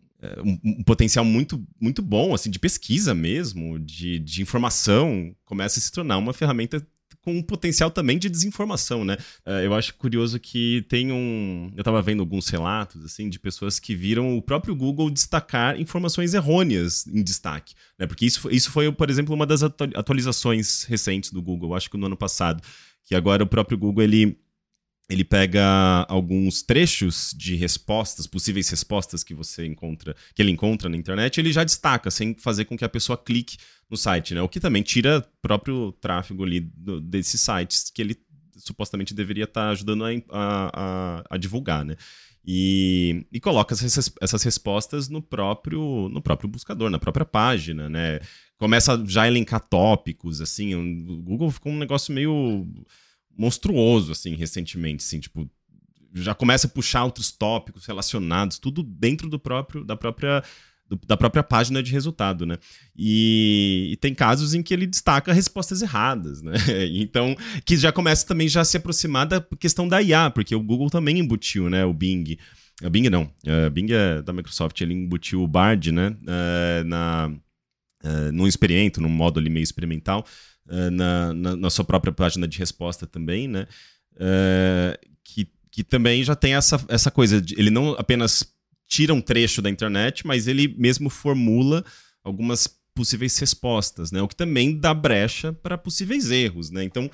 [0.44, 5.83] um, um, potencial muito, muito bom, assim, de pesquisa mesmo, de, de informação, começa a
[5.83, 6.87] se tornar uma ferramenta
[7.22, 9.16] com um potencial também de desinformação, né?
[9.46, 11.70] Uh, eu acho curioso que tem um.
[11.76, 16.35] Eu estava vendo alguns relatos, assim, de pessoas que viram o próprio Google destacar informações
[16.35, 18.06] errôneas em destaque, né?
[18.06, 22.06] Porque isso, isso foi, por exemplo, uma das atualizações recentes do Google, acho que no
[22.06, 22.62] ano passado,
[23.04, 24.38] que agora o próprio Google ele
[25.11, 30.96] ele pega alguns trechos de respostas, possíveis respostas que você encontra, que ele encontra na
[30.96, 33.57] internet, e ele já destaca, sem fazer com que a pessoa clique
[33.90, 34.40] no site, né?
[34.40, 38.16] O que também tira próprio tráfego ali do, desses sites que ele
[38.57, 41.96] supostamente deveria estar tá ajudando a, a, a, divulgar, né?
[42.46, 48.20] E, e coloca essas, essas respostas no próprio, no próprio buscador, na própria página, né?
[48.57, 52.64] Começa já a elencar tópicos, assim, o Google ficou um negócio meio
[53.37, 55.49] monstruoso, assim, recentemente, assim, tipo,
[56.14, 60.43] já começa a puxar outros tópicos relacionados, tudo dentro do próprio, da própria
[61.07, 62.59] da própria página de resultado, né?
[62.97, 66.53] E, e, tem casos em que ele destaca respostas erradas, né?
[66.90, 70.61] Então, que já começa também já a se aproximar da questão da IA, porque o
[70.62, 71.85] Google também embutiu, né?
[71.85, 72.37] O Bing.
[72.83, 73.31] O Bing não.
[73.66, 76.09] O Bing é da Microsoft, ele embutiu o Bard, né?
[76.09, 77.33] Uh, na,
[78.05, 80.27] uh, num experimento, num modo ali meio experimental,
[80.90, 83.66] na, na, na, sua própria página de resposta também, né?
[84.14, 88.54] Uh, que, que também já tem essa, essa coisa, de, ele não apenas
[88.87, 91.85] tira um trecho da internet, mas ele mesmo formula
[92.22, 94.20] algumas possíveis respostas, né?
[94.20, 96.85] O que também dá brecha para possíveis erros, né?
[96.85, 97.11] Então,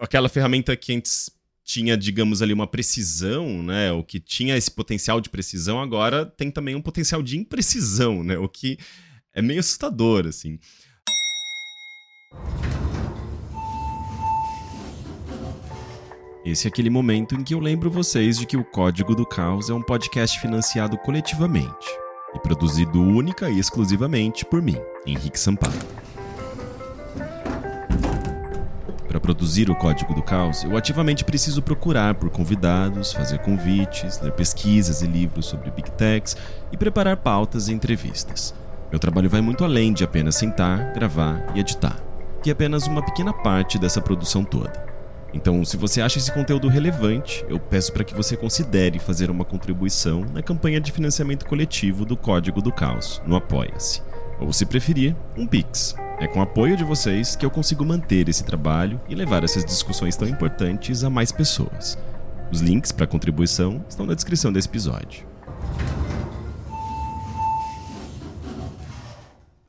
[0.00, 1.30] aquela ferramenta que antes
[1.62, 3.92] tinha, digamos ali, uma precisão, né?
[3.92, 8.38] O que tinha esse potencial de precisão, agora tem também um potencial de imprecisão, né?
[8.38, 8.78] O que
[9.34, 10.58] é meio assustador, assim.
[16.50, 19.68] Esse é aquele momento em que eu lembro vocês de que o Código do Caos
[19.68, 21.86] é um podcast financiado coletivamente
[22.34, 25.78] e produzido única e exclusivamente por mim, Henrique Sampaio.
[29.06, 34.32] Para produzir o Código do Caos, eu ativamente preciso procurar por convidados, fazer convites, ler
[34.32, 36.34] pesquisas e livros sobre Big Techs
[36.72, 38.54] e preparar pautas e entrevistas.
[38.90, 42.07] Meu trabalho vai muito além de apenas sentar, gravar e editar
[42.42, 44.86] que é apenas uma pequena parte dessa produção toda.
[45.32, 49.44] Então, se você acha esse conteúdo relevante, eu peço para que você considere fazer uma
[49.44, 54.02] contribuição na campanha de financiamento coletivo do Código do Caos, no Apoia-se.
[54.40, 55.94] Ou, se preferir, um Pix.
[56.18, 59.64] É com o apoio de vocês que eu consigo manter esse trabalho e levar essas
[59.64, 61.98] discussões tão importantes a mais pessoas.
[62.50, 65.26] Os links para contribuição estão na descrição desse episódio.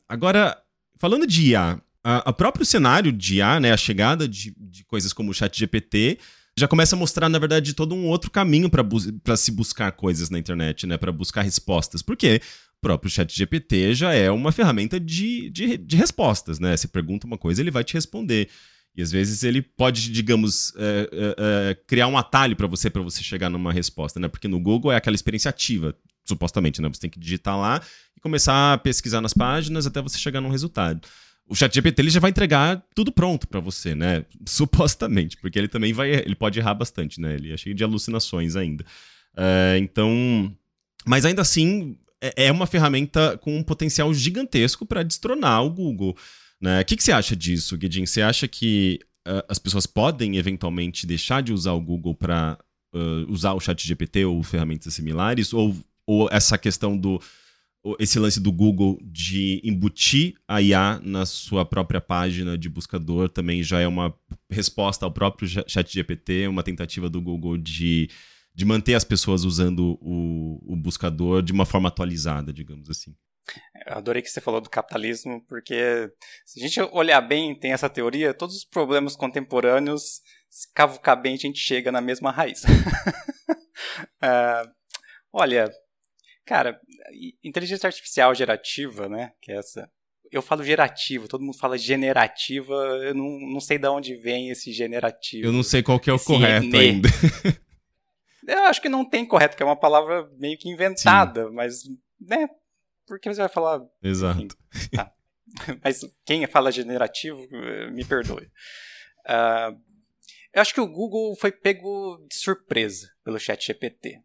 [0.08, 0.58] Agora,
[0.98, 1.80] falando de IA,
[2.18, 6.18] a próprio cenário de IA, né, a chegada de, de coisas como o chat GPT,
[6.60, 10.38] já começa a mostrar, na verdade, todo um outro caminho para se buscar coisas na
[10.38, 10.98] internet, né?
[10.98, 12.02] Para buscar respostas.
[12.02, 12.42] Porque
[12.78, 16.76] o próprio chat GPT já é uma ferramenta de, de, de, respostas, né?
[16.76, 18.50] Você pergunta uma coisa, ele vai te responder.
[18.96, 23.02] E às vezes ele pode, digamos, é, é, é, criar um atalho para você, para
[23.02, 24.28] você chegar numa resposta, né?
[24.28, 25.96] Porque no Google é aquela experiência ativa,
[26.26, 26.90] supostamente, né?
[26.90, 27.82] Você tem que digitar lá
[28.18, 31.08] e começar a pesquisar nas páginas até você chegar num resultado
[31.50, 34.24] o ChatGPT ele já vai entregar tudo pronto para você, né?
[34.46, 37.34] Supostamente, porque ele também vai, ele pode errar bastante, né?
[37.34, 38.86] Ele é cheio de alucinações ainda.
[39.34, 40.56] Uh, então,
[41.06, 46.16] mas ainda assim é, é uma ferramenta com um potencial gigantesco para destronar o Google.
[46.62, 46.82] Né?
[46.82, 48.06] O que, que você acha disso, Guedin?
[48.06, 52.58] Você acha que uh, as pessoas podem eventualmente deixar de usar o Google para
[52.94, 55.54] uh, usar o ChatGPT ou ferramentas similares?
[55.54, 57.22] Ou, ou essa questão do
[57.98, 63.64] esse lance do Google de embutir a IA na sua própria página de buscador também
[63.64, 64.14] já é uma
[64.50, 68.10] resposta ao próprio chat GPT, uma tentativa do Google de,
[68.54, 73.16] de manter as pessoas usando o, o buscador de uma forma atualizada, digamos assim.
[73.88, 76.12] Eu adorei que você falou do capitalismo, porque
[76.46, 81.34] se a gente olhar bem, tem essa teoria, todos os problemas contemporâneos, se cavucar bem,
[81.34, 82.64] a gente chega na mesma raiz.
[82.64, 84.70] uh,
[85.34, 85.72] olha,
[86.50, 86.82] Cara,
[87.44, 89.34] inteligência artificial gerativa, né?
[89.40, 89.88] Que é essa.
[90.32, 94.72] Eu falo gerativo, todo mundo fala generativa, eu não, não sei de onde vem esse
[94.74, 95.46] generativo.
[95.46, 97.08] Eu não sei qual que é o correto ainda.
[98.48, 101.54] eu acho que não tem correto, que é uma palavra meio que inventada, Sim.
[101.54, 101.84] mas,
[102.20, 102.50] né?
[103.06, 103.82] porque você vai falar.
[104.02, 104.42] Exato.
[104.42, 105.14] Enfim, tá.
[105.84, 107.40] Mas quem fala generativo,
[107.92, 108.46] me perdoe.
[109.26, 109.80] Uh,
[110.52, 114.20] eu acho que o Google foi pego de surpresa pelo Chat GPT.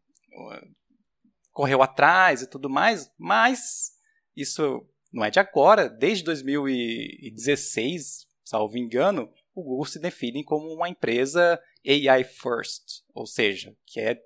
[1.55, 3.93] Correu atrás e tudo mais, mas
[4.37, 5.89] isso não é de agora.
[5.89, 13.75] Desde 2016, salvo engano, o Google se define como uma empresa AI first, ou seja,
[13.87, 14.21] que é,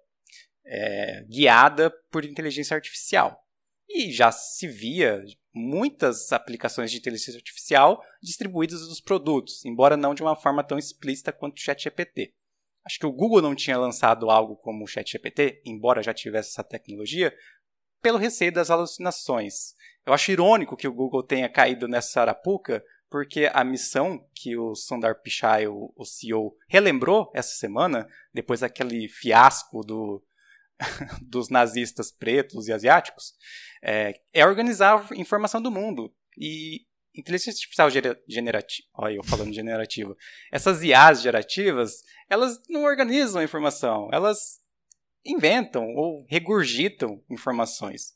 [0.65, 3.45] é guiada por inteligência artificial.
[3.89, 10.23] E já se via muitas aplicações de inteligência artificial distribuídas nos produtos, embora não de
[10.23, 12.35] uma forma tão explícita quanto o ChatGPT.
[12.89, 16.65] Acho que o Google não tinha lançado algo como o ChatGPT, embora já tivesse essa
[16.65, 17.37] tecnologia,
[18.01, 19.75] pelo receio das alucinações.
[20.07, 24.75] Eu acho irônico que o Google tenha caído nessa arapuca, porque a missão que o
[24.75, 30.25] Sundar Pichai, o, o CEO, relembrou essa semana, depois daquele fiasco do,
[31.21, 33.35] dos nazistas pretos e asiáticos,
[33.83, 36.11] é, é organizar a informação do mundo.
[36.39, 36.87] E
[37.19, 37.89] inteligência artificial
[38.29, 40.17] generativa, olha eu falando generativa,
[40.53, 44.61] essas IAs gerativas, elas não organizam a informação, elas
[45.25, 48.15] inventam ou regurgitam informações.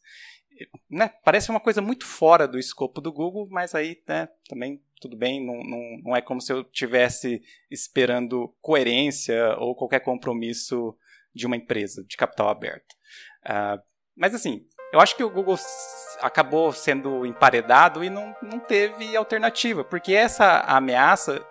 [0.89, 1.09] Né?
[1.25, 5.45] Parece uma coisa muito fora do escopo do Google, mas aí né, também tudo bem,
[5.45, 10.97] não, não, não é como se eu tivesse esperando coerência ou qualquer compromisso
[11.35, 12.93] de uma empresa de capital aberto.
[13.45, 13.83] Uh,
[14.15, 15.59] mas assim, eu acho que o Google
[16.21, 21.43] acabou sendo emparedado e não, não teve alternativa, porque essa ameaça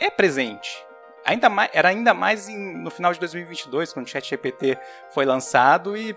[0.00, 0.84] é presente.
[1.24, 4.76] Ainda mais, era ainda mais em, no final de 2022, quando o ChatGPT
[5.10, 6.14] foi lançado e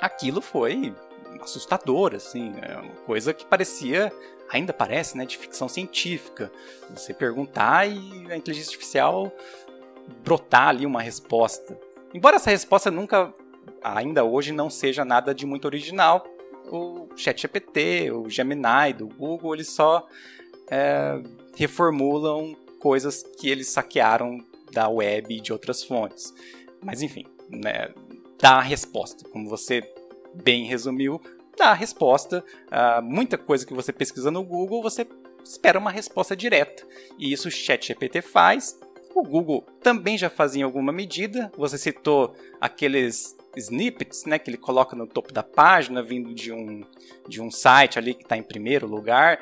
[0.00, 0.94] aquilo foi
[1.42, 4.12] assustador, assim, é uma coisa que parecia,
[4.48, 6.50] ainda parece, né, de ficção científica.
[6.90, 9.32] Você perguntar e a inteligência artificial
[10.24, 11.76] brotar ali uma resposta.
[12.14, 13.34] Embora essa resposta nunca
[13.82, 16.24] ainda hoje não seja nada de muito original.
[16.70, 20.06] O ChatGPT, o Gemini do Google, eles só
[20.70, 21.20] é,
[21.56, 24.38] reformulam coisas que eles saquearam
[24.72, 26.32] da web e de outras fontes.
[26.82, 27.90] Mas enfim, né,
[28.40, 29.28] dá a resposta.
[29.28, 29.82] Como você
[30.34, 31.20] bem resumiu,
[31.56, 32.44] dá a resposta.
[32.66, 35.06] Uh, muita coisa que você pesquisa no Google, você
[35.44, 36.84] espera uma resposta direta.
[37.18, 38.78] E isso o ChatGPT faz.
[39.14, 41.52] O Google também já fazia em alguma medida.
[41.56, 46.84] Você citou aqueles snippets, né, que ele coloca no topo da página, vindo de um,
[47.28, 49.40] de um site ali que está em primeiro lugar.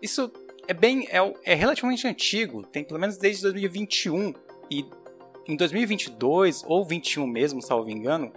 [0.00, 0.32] Isso
[0.66, 4.34] é bem é, é relativamente antigo, tem pelo menos desde 2021
[4.70, 4.84] e
[5.46, 8.32] em 2022 ou 21 mesmo, salvo engano,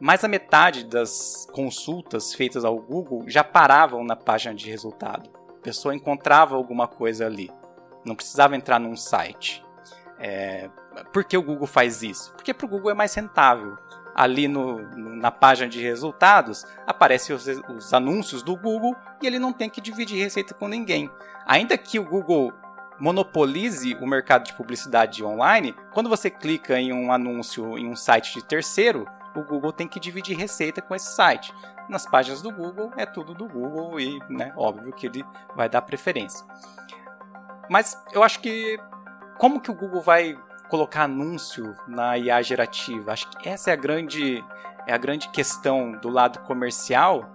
[0.00, 5.30] mais da metade das consultas feitas ao Google já paravam na página de resultado.
[5.48, 7.50] A pessoa encontrava alguma coisa ali,
[8.04, 9.64] não precisava entrar num site.
[10.18, 10.70] É,
[11.12, 12.32] por que o Google faz isso?
[12.32, 13.76] Porque para o Google é mais rentável
[14.16, 19.52] ali no, na página de resultados, aparecem os, os anúncios do Google e ele não
[19.52, 21.10] tem que dividir receita com ninguém.
[21.46, 22.50] Ainda que o Google
[22.98, 28.32] monopolize o mercado de publicidade online, quando você clica em um anúncio em um site
[28.32, 31.52] de terceiro, o Google tem que dividir receita com esse site.
[31.86, 35.22] Nas páginas do Google é tudo do Google e, né, óbvio que ele
[35.54, 36.44] vai dar preferência.
[37.68, 38.78] Mas eu acho que
[39.38, 43.12] como que o Google vai colocar anúncio na IA gerativa.
[43.12, 44.44] Acho que essa é a grande,
[44.86, 47.30] é a grande questão do lado comercial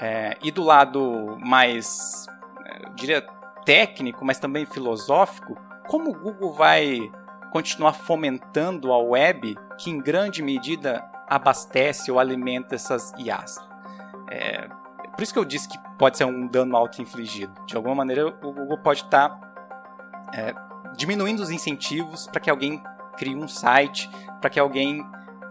[0.00, 2.26] é, e do lado mais,
[2.64, 3.26] é, eu diria,
[3.64, 5.56] técnico, mas também filosófico.
[5.86, 6.98] Como o Google vai
[7.50, 13.58] continuar fomentando a web que, em grande medida, abastece ou alimenta essas IAs?
[14.30, 14.68] É,
[15.14, 17.52] por isso que eu disse que pode ser um dano auto-infligido.
[17.66, 20.54] De alguma maneira, o Google pode estar tá, é,
[20.96, 22.82] diminuindo os incentivos para que alguém
[23.16, 24.08] crie um site,
[24.40, 25.04] para que alguém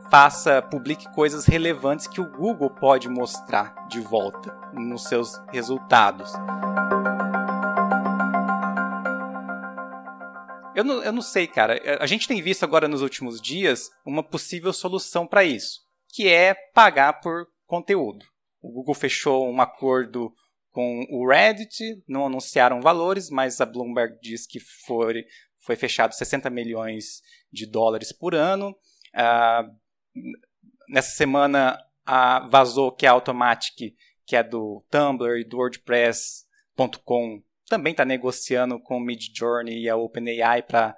[0.10, 6.34] faça, publique coisas relevantes que o Google pode mostrar de volta nos seus resultados.
[10.76, 11.80] Eu não, eu não sei, cara.
[12.00, 16.54] A gente tem visto agora nos últimos dias uma possível solução para isso, que é
[16.74, 18.26] pagar por conteúdo.
[18.62, 20.32] O Google fechou um acordo
[20.72, 25.26] com o Reddit, não anunciaram valores, mas a Bloomberg diz que foi,
[25.60, 28.70] foi fechado 60 milhões de dólares por ano.
[29.14, 29.70] Uh,
[30.90, 33.94] nessa semana uh, vazou que a Automatic,
[34.26, 39.96] que é do Tumblr e do WordPress.com, também está negociando com o Midjourney e a
[39.96, 40.96] OpenAI para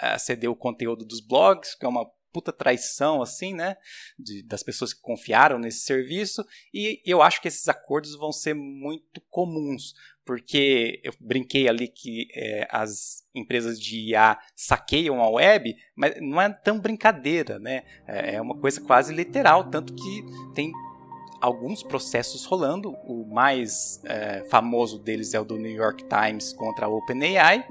[0.00, 3.76] aceder o conteúdo dos blogs, que é uma puta traição, assim, né?
[4.18, 6.44] De, das pessoas que confiaram nesse serviço.
[6.74, 12.26] E eu acho que esses acordos vão ser muito comuns, porque eu brinquei ali que
[12.34, 17.84] é, as empresas de IA saqueiam a web, mas não é tão brincadeira, né?
[18.06, 20.24] É, é uma coisa quase literal, tanto que
[20.54, 20.72] tem
[21.40, 22.90] alguns processos rolando.
[23.04, 27.64] O mais é, famoso deles é o do New York Times contra a OpenAI.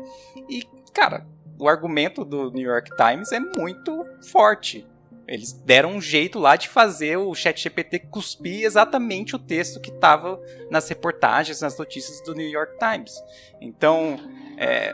[0.47, 1.27] E, cara,
[1.59, 4.85] o argumento do New York Times é muito forte.
[5.27, 10.39] Eles deram um jeito lá de fazer o ChatGPT cuspir exatamente o texto que estava
[10.69, 13.13] nas reportagens, nas notícias do New York Times.
[13.61, 14.19] Então,
[14.57, 14.93] é,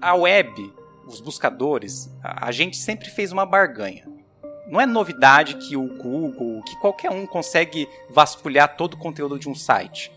[0.00, 0.52] a web,
[1.06, 4.06] os buscadores, a, a gente sempre fez uma barganha.
[4.68, 9.48] Não é novidade que o Google, que qualquer um consegue vasculhar todo o conteúdo de
[9.48, 10.12] um site.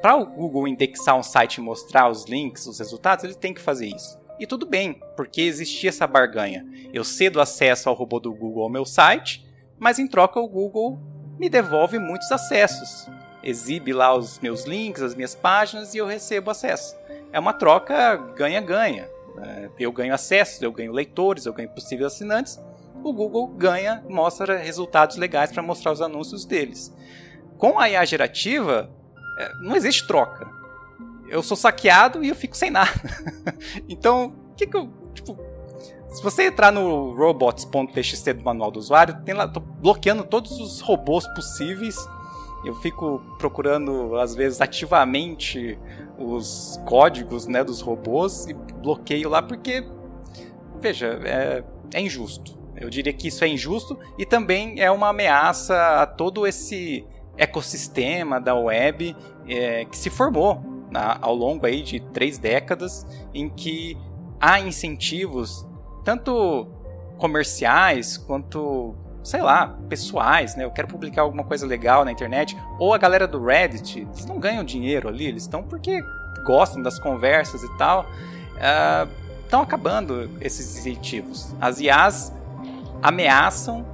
[0.00, 3.60] Para o Google indexar um site e mostrar os links, os resultados, ele tem que
[3.60, 4.19] fazer isso.
[4.40, 6.66] E tudo bem, porque existia essa barganha.
[6.94, 9.46] Eu cedo acesso ao robô do Google ao meu site,
[9.78, 10.98] mas em troca o Google
[11.38, 13.06] me devolve muitos acessos.
[13.42, 16.96] Exibe lá os meus links, as minhas páginas e eu recebo acesso.
[17.30, 19.06] É uma troca ganha-ganha.
[19.42, 22.58] É, eu ganho acesso, eu ganho leitores, eu ganho possíveis assinantes.
[23.04, 26.94] O Google ganha, mostra resultados legais para mostrar os anúncios deles.
[27.58, 28.90] Com a IA gerativa,
[29.38, 30.59] é, não existe troca.
[31.30, 32.90] Eu sou saqueado e eu fico sem nada.
[33.88, 34.90] então, o que, que eu.
[35.14, 35.38] Tipo,
[36.08, 40.80] se você entrar no robots.txt do manual do usuário, tem lá, tô bloqueando todos os
[40.80, 41.96] robôs possíveis.
[42.64, 45.78] Eu fico procurando, às vezes, ativamente
[46.18, 49.86] os códigos né, dos robôs e bloqueio lá porque,
[50.80, 51.64] veja, é,
[51.94, 52.58] é injusto.
[52.76, 57.06] Eu diria que isso é injusto e também é uma ameaça a todo esse
[57.36, 59.16] ecossistema da web
[59.48, 63.96] é, que se formou na, ao longo aí de três décadas, em que
[64.40, 65.66] há incentivos
[66.04, 66.66] tanto
[67.18, 70.64] comerciais quanto sei lá, pessoais, né?
[70.64, 72.56] Eu quero publicar alguma coisa legal na internet.
[72.78, 76.02] Ou a galera do Reddit, eles não ganham dinheiro ali, eles estão porque
[76.44, 78.06] gostam das conversas e tal.
[79.44, 81.54] Estão uh, acabando esses incentivos.
[81.60, 82.32] As IAs
[83.02, 83.84] ameaçam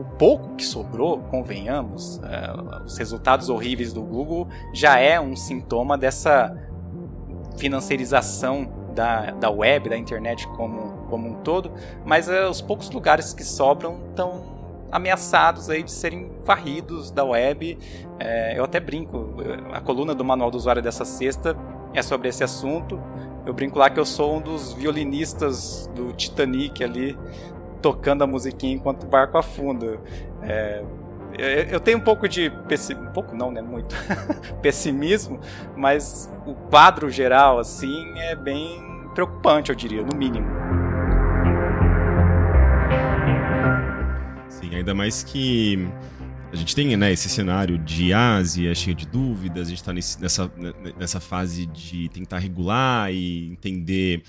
[0.00, 5.96] o, pouco que sobrou, convenhamos, uh, os resultados horríveis do Google já é um sintoma
[5.96, 6.56] dessa
[7.56, 11.72] financiarização da, da web, da internet como, como um todo,
[12.04, 14.56] mas uh, os poucos lugares que sobram estão
[14.90, 17.78] ameaçados aí de serem varridos da web.
[18.18, 19.34] É, eu até brinco,
[19.72, 21.56] a coluna do Manual do Usuário dessa sexta
[21.92, 23.00] é sobre esse assunto.
[23.44, 27.16] Eu brinco lá que eu sou um dos violinistas do Titanic ali,
[27.80, 29.98] tocando a musiquinha enquanto o barco afunda.
[30.42, 30.82] É,
[31.70, 33.94] eu tenho um pouco de pessimismo, um pouco não, né, muito
[34.62, 35.40] pessimismo,
[35.76, 38.82] mas o quadro geral assim é bem
[39.14, 40.46] preocupante, eu diria, no mínimo.
[44.48, 45.88] Sim, ainda mais que
[46.52, 50.50] a gente tem né, esse cenário de Ásia cheio de dúvidas, a gente está nessa,
[50.98, 54.22] nessa fase de tentar regular e entender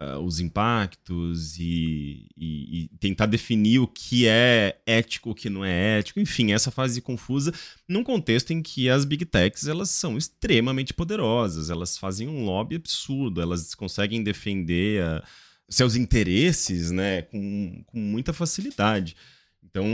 [0.00, 5.64] uh, os impactos e, e, e, tentar definir o que é ético, o que não
[5.64, 7.52] é ético, enfim, essa fase confusa
[7.86, 12.76] num contexto em que as big techs elas são extremamente poderosas, elas fazem um lobby
[12.76, 15.22] absurdo, elas conseguem defender uh,
[15.68, 19.14] seus interesses né, com, com muita facilidade.
[19.62, 19.86] Então,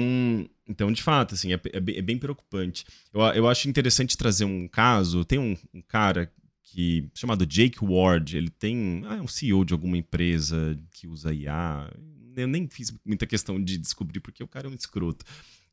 [0.68, 2.86] então, de fato, assim, é, é, é bem preocupante.
[3.12, 5.24] Eu, eu acho interessante trazer um caso.
[5.24, 6.32] Tem um, um cara
[6.66, 11.32] que chamado Jake Ward, ele tem ah, é um CEO de alguma empresa que usa
[11.32, 11.90] IA.
[12.36, 15.24] Eu nem fiz muita questão de descobrir porque o cara é um escroto.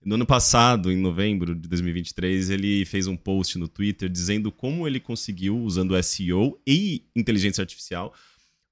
[0.06, 4.88] No ano passado, em novembro de 2023, ele fez um post no Twitter dizendo como
[4.88, 8.14] ele conseguiu, usando SEO e inteligência artificial,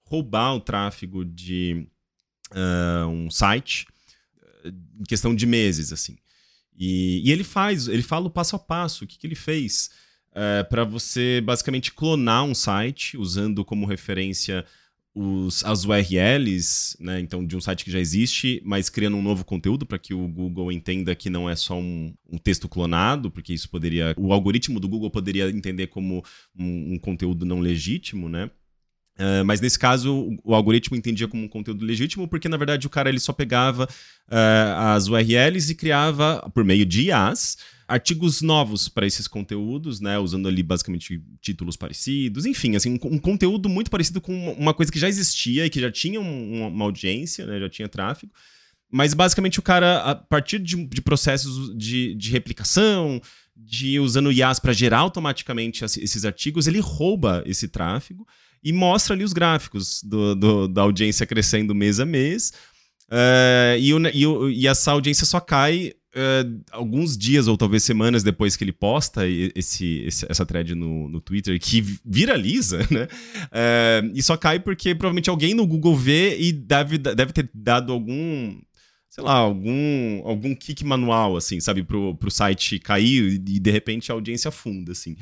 [0.03, 1.87] roubar o tráfego de
[2.51, 3.87] uh, um site
[4.63, 6.17] em questão de meses, assim.
[6.77, 9.89] E, e, ele faz, ele fala o passo a passo, o que, que ele fez
[10.33, 14.65] é, para você basicamente clonar um site usando como referência
[15.13, 19.43] os, as URLs, né, então de um site que já existe, mas criando um novo
[19.43, 23.53] conteúdo para que o Google entenda que não é só um, um, texto clonado, porque
[23.53, 26.23] isso poderia, o algoritmo do Google poderia entender como
[26.57, 28.49] um, um conteúdo não legítimo, né?
[29.19, 32.89] Uh, mas nesse caso, o algoritmo entendia como um conteúdo legítimo, porque na verdade o
[32.89, 37.57] cara ele só pegava uh, as URLs e criava, por meio de IAs,
[37.87, 40.17] artigos novos para esses conteúdos, né?
[40.17, 44.91] Usando ali basicamente títulos parecidos, enfim, assim, um, um, conteúdo muito parecido com uma coisa
[44.91, 47.59] que já existia e que já tinha um, uma audiência, né?
[47.59, 48.31] Já tinha tráfego.
[48.89, 53.21] Mas basicamente o cara, a partir de, de processos de, de replicação,
[53.55, 58.25] de usando IAs para gerar automaticamente esses artigos, ele rouba esse tráfego
[58.63, 62.53] e mostra ali os gráficos do, do, da audiência crescendo mês a mês.
[63.07, 67.83] Uh, e, o, e, o, e, essa audiência só cai uh, alguns dias ou talvez
[67.83, 73.07] semanas depois que ele posta esse, esse essa thread no, no Twitter, que viraliza, né?
[73.47, 77.91] Uh, e só cai porque provavelmente alguém no Google vê e deve, deve ter dado
[77.91, 78.61] algum
[79.09, 84.09] sei lá, algum, algum kick manual, assim, sabe, pro, pro site cair e de repente
[84.09, 85.17] a audiência afunda, assim.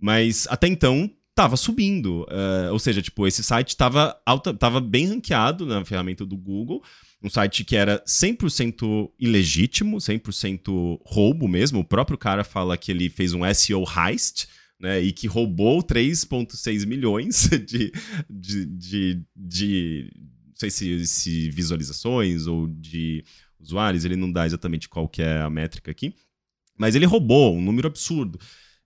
[0.00, 2.22] Mas até então tava subindo.
[2.22, 6.82] Uh, ou seja, tipo, esse site tava, alta, tava bem ranqueado na ferramenta do Google.
[7.22, 11.80] Um site que era 100% ilegítimo, 100% roubo mesmo.
[11.80, 14.48] O próprio cara fala que ele fez um SEO heist,
[14.80, 17.92] né, e que roubou 3,6 milhões de,
[18.28, 20.10] de, de, de,
[20.48, 23.24] não sei se, se visualizações ou de
[23.58, 26.14] usuários, ele não dá exatamente qual que é a métrica aqui,
[26.78, 28.38] mas ele roubou um número absurdo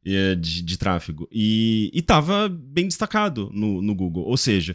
[0.03, 4.75] de, de tráfego e estava bem destacado no, no Google, ou seja,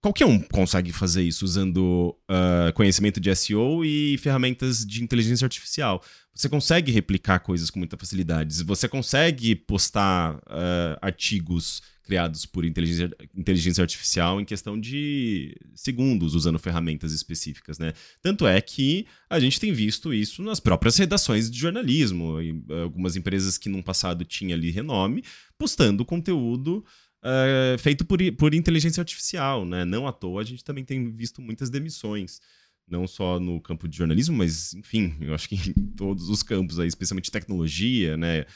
[0.00, 6.02] qualquer um consegue fazer isso usando uh, conhecimento de SEO e ferramentas de inteligência artificial.
[6.34, 8.62] Você consegue replicar coisas com muita facilidade.
[8.64, 16.58] Você consegue postar uh, artigos criados por inteligência, inteligência artificial em questão de segundos, usando
[16.58, 17.92] ferramentas específicas, né?
[18.22, 22.36] Tanto é que a gente tem visto isso nas próprias redações de jornalismo.
[22.82, 25.24] Algumas empresas que no passado tinham ali renome,
[25.58, 26.84] postando conteúdo
[27.22, 29.84] uh, feito por, por inteligência artificial, né?
[29.84, 32.40] Não à toa a gente também tem visto muitas demissões,
[32.88, 36.78] não só no campo de jornalismo, mas, enfim, eu acho que em todos os campos,
[36.78, 38.46] aí, especialmente tecnologia, né?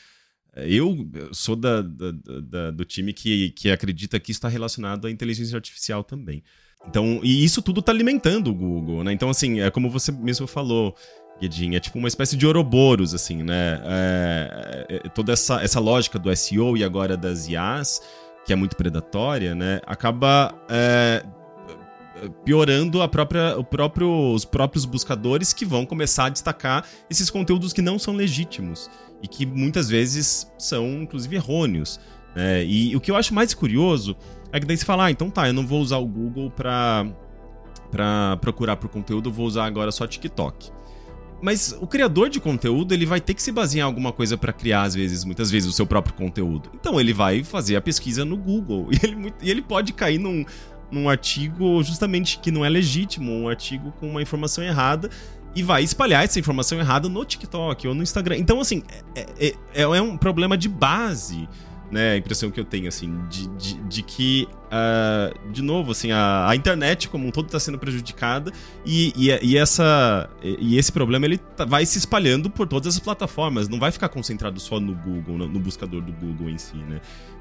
[0.54, 5.56] Eu sou da, da, da, do time que, que acredita que está relacionado à inteligência
[5.56, 6.42] artificial também.
[6.88, 9.12] Então, e isso tudo está alimentando o Google, né?
[9.12, 10.96] Então, assim, é como você mesmo falou,
[11.40, 13.82] Guedinho, é tipo uma espécie de Ouroboros, assim, né?
[13.84, 18.00] É, é, toda essa, essa lógica do SEO e agora das IAs
[18.44, 21.24] que é muito predatória, né, acaba é,
[22.44, 27.72] piorando a própria, o próprio, os próprios buscadores que vão começar a destacar esses conteúdos
[27.72, 28.90] que não são legítimos
[29.22, 32.00] e que muitas vezes são, inclusive, errôneos.
[32.34, 32.64] Né?
[32.64, 34.16] E o que eu acho mais curioso
[34.52, 37.06] é que daí você fala, ah, então tá, eu não vou usar o Google para
[37.90, 40.70] para procurar por conteúdo, vou usar agora só TikTok.
[41.42, 44.52] Mas o criador de conteúdo, ele vai ter que se basear em alguma coisa para
[44.52, 46.70] criar, às vezes, muitas vezes, o seu próprio conteúdo.
[46.74, 48.88] Então ele vai fazer a pesquisa no Google.
[49.00, 50.44] E ele, e ele pode cair num,
[50.90, 55.08] num artigo justamente que não é legítimo, um artigo com uma informação errada,
[55.54, 58.36] e vai espalhar essa informação errada no TikTok ou no Instagram.
[58.36, 58.82] Então, assim,
[59.14, 61.48] é, é, é, é um problema de base
[61.90, 66.12] né, a impressão que eu tenho, assim, de, de, de que, uh, de novo, assim,
[66.12, 68.52] a, a, internet como um todo está sendo prejudicada
[68.86, 73.00] e, e, e, essa, e esse problema ele tá, vai se espalhando por todas as
[73.00, 76.76] plataformas, não vai ficar concentrado só no Google, no, no buscador do Google em si,
[76.76, 77.00] né.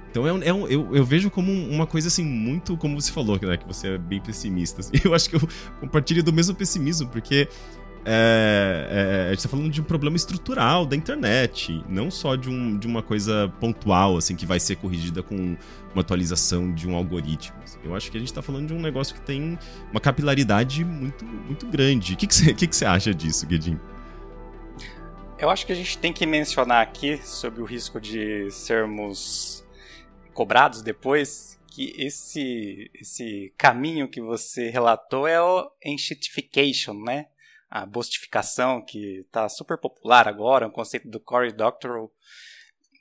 [0.09, 3.11] Então é um, é um, eu, eu vejo como uma coisa assim, muito como você
[3.11, 4.81] falou, né, que você é bem pessimista.
[4.81, 4.93] Assim.
[5.05, 5.41] Eu acho que eu
[5.79, 7.47] compartilho do mesmo pessimismo, porque
[8.05, 12.49] é, é, a gente tá falando de um problema estrutural da internet, não só de,
[12.49, 15.57] um, de uma coisa pontual, assim, que vai ser corrigida com
[15.93, 17.57] uma atualização de um algoritmo.
[17.63, 17.79] Assim.
[17.83, 19.57] Eu acho que a gente tá falando de um negócio que tem
[19.91, 22.13] uma capilaridade muito, muito grande.
[22.13, 23.79] O que, que, você, que, que você acha disso, Guedin?
[25.37, 29.65] Eu acho que a gente tem que mencionar aqui, sobre o risco de sermos
[30.33, 37.27] cobrados depois, que esse, esse caminho que você relatou é o enshittification, né?
[37.69, 42.11] A bostificação, que está super popular agora, um conceito do Cory Doctorow,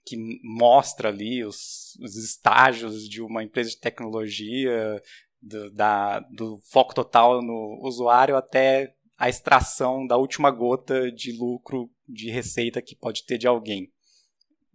[0.04, 5.02] que mostra ali os, os estágios de uma empresa de tecnologia,
[5.40, 11.90] do, da, do foco total no usuário até a extração da última gota de lucro,
[12.08, 13.92] de receita que pode ter de alguém.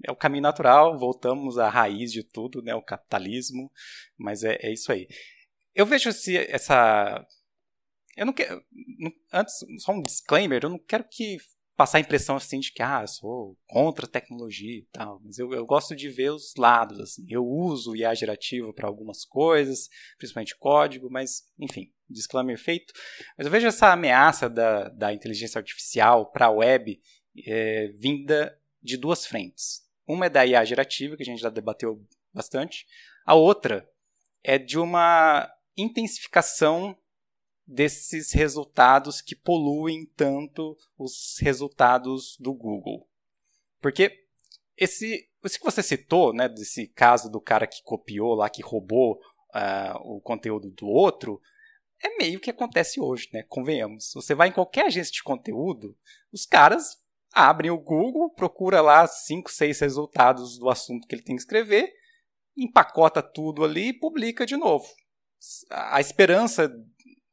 [0.05, 3.71] É o caminho natural, voltamos à raiz de tudo, né, o capitalismo,
[4.17, 5.07] mas é, é isso aí.
[5.73, 7.25] Eu vejo esse, essa
[8.15, 8.63] eu não quero.
[9.31, 11.37] Antes, só um disclaimer, eu não quero que
[11.75, 15.39] passar a impressão assim de que ah, eu sou contra a tecnologia e tal, mas
[15.39, 17.25] eu, eu gosto de ver os lados assim.
[17.29, 22.93] Eu uso IA gerativo para algumas coisas, principalmente código, mas enfim, disclaimer feito.
[23.37, 27.01] Mas eu vejo essa ameaça da, da inteligência artificial para a web
[27.45, 29.81] é, vinda de duas frentes.
[30.07, 32.85] Uma é da IA gerativa, que a gente já debateu bastante.
[33.25, 33.87] A outra
[34.43, 36.95] é de uma intensificação
[37.65, 43.07] desses resultados que poluem tanto os resultados do Google.
[43.81, 44.25] Porque
[44.77, 49.19] esse, esse que você citou, né, desse caso do cara que copiou lá, que roubou
[49.53, 51.41] uh, o conteúdo do outro,
[52.01, 53.43] é meio que acontece hoje, né?
[53.43, 54.11] Convenhamos.
[54.13, 55.97] Você vai em qualquer agência de conteúdo,
[56.31, 57.01] os caras
[57.33, 61.91] abrem o Google, procura lá cinco, seis resultados do assunto que ele tem que escrever,
[62.55, 64.85] empacota tudo ali e publica de novo.
[65.69, 66.71] A esperança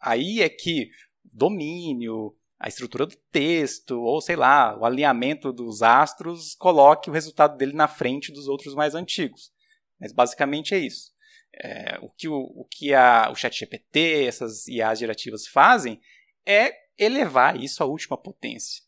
[0.01, 0.89] Aí é que
[1.25, 7.57] domínio, a estrutura do texto, ou sei lá, o alinhamento dos astros coloque o resultado
[7.57, 9.51] dele na frente dos outros mais antigos.
[9.99, 11.13] Mas basicamente é isso.
[11.55, 16.01] É, o que, o, o, que a, o ChatGPT, essas IAs gerativas fazem
[16.47, 18.83] é elevar isso à última potência.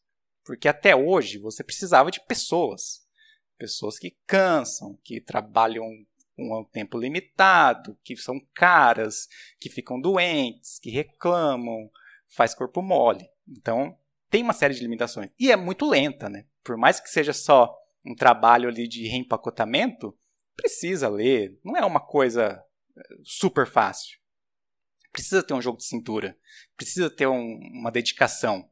[0.45, 3.03] Porque até hoje você precisava de pessoas.
[3.59, 5.87] Pessoas que cansam, que trabalham
[6.39, 9.29] um tempo limitado, que são caras,
[9.61, 11.91] que ficam doentes, que reclamam,
[12.29, 13.29] faz corpo mole.
[13.49, 13.97] Então,
[14.31, 15.31] tem uma série de limitações.
[15.39, 16.47] E é muito lenta, né?
[16.65, 20.17] Por mais que seja só um trabalho ali de reempacotamento,
[20.57, 21.59] precisa ler.
[21.65, 22.63] Não é uma coisa
[22.97, 24.19] eh, super fácil.
[25.13, 26.37] Precisa ter um jogo de cintura.
[26.77, 28.69] Precisa ter um, uma dedicação.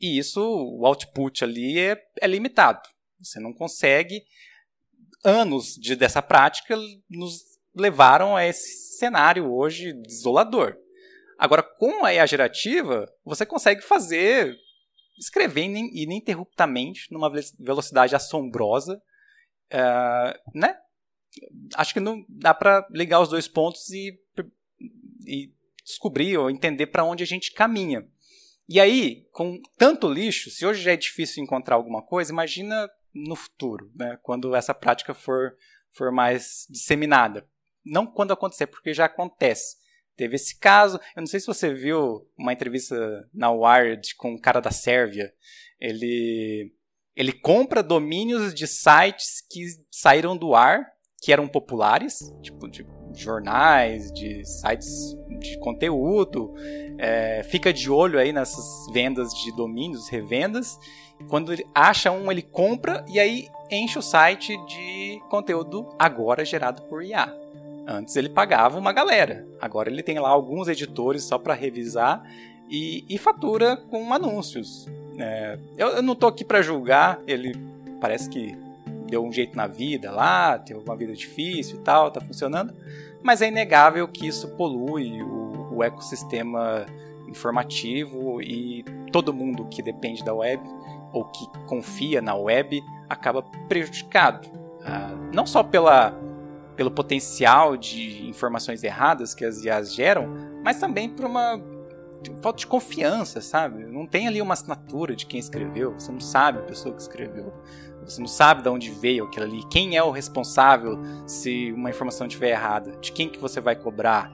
[0.00, 2.88] E isso, o output ali é, é limitado.
[3.20, 4.24] Você não consegue.
[5.26, 6.76] Anos de, dessa prática
[7.10, 7.42] nos
[7.74, 10.76] levaram a esse cenário hoje desolador.
[11.36, 14.56] Agora, com a IA gerativa, você consegue fazer,
[15.18, 19.02] escrever ininterruptamente, numa velocidade assombrosa,
[19.74, 20.78] uh, né?
[21.74, 24.16] Acho que não dá para ligar os dois pontos e,
[25.26, 25.52] e
[25.84, 28.08] descobrir ou entender para onde a gente caminha.
[28.68, 33.34] E aí, com tanto lixo, se hoje já é difícil encontrar alguma coisa, imagina no
[33.34, 34.18] futuro, né?
[34.22, 35.56] quando essa prática for,
[35.90, 37.48] for mais disseminada.
[37.84, 39.76] Não quando acontecer, porque já acontece.
[40.16, 44.40] Teve esse caso, eu não sei se você viu uma entrevista na Wired com um
[44.40, 45.32] cara da Sérvia.
[45.78, 46.72] Ele,
[47.14, 54.12] ele compra domínios de sites que saíram do ar, que eram populares, tipo de jornais,
[54.12, 56.54] de sites de conteúdo,
[56.98, 60.78] é, fica de olho aí nessas vendas de domínios, revendas.
[61.28, 66.82] Quando ele acha um, ele compra e aí enche o site de conteúdo agora gerado
[66.82, 67.34] por IA.
[67.88, 72.22] Antes ele pagava uma galera, agora ele tem lá alguns editores só para revisar
[72.68, 74.88] e, e, fatura com anúncios.
[75.18, 77.54] É, eu, eu, não estou aqui para julgar, ele
[78.00, 78.58] parece que
[79.06, 82.74] deu um jeito na vida lá, teve uma vida difícil e tal, tá funcionando,
[83.22, 86.86] mas é inegável que isso polui o, o ecossistema
[87.28, 90.62] informativo e todo mundo que depende da web
[91.12, 94.48] ou que confia na web acaba prejudicado.
[94.48, 96.14] Uh, não só pela,
[96.76, 100.28] pelo potencial de informações erradas que as IAs geram,
[100.62, 101.60] mas também por uma
[102.40, 103.84] falta de confiança, sabe?
[103.84, 107.52] Não tem ali uma assinatura de quem escreveu, você não sabe a pessoa que escreveu.
[108.06, 109.66] Você não sabe de onde veio aquilo ali.
[109.68, 112.92] Quem é o responsável se uma informação estiver errada?
[112.98, 114.32] De quem que você vai cobrar?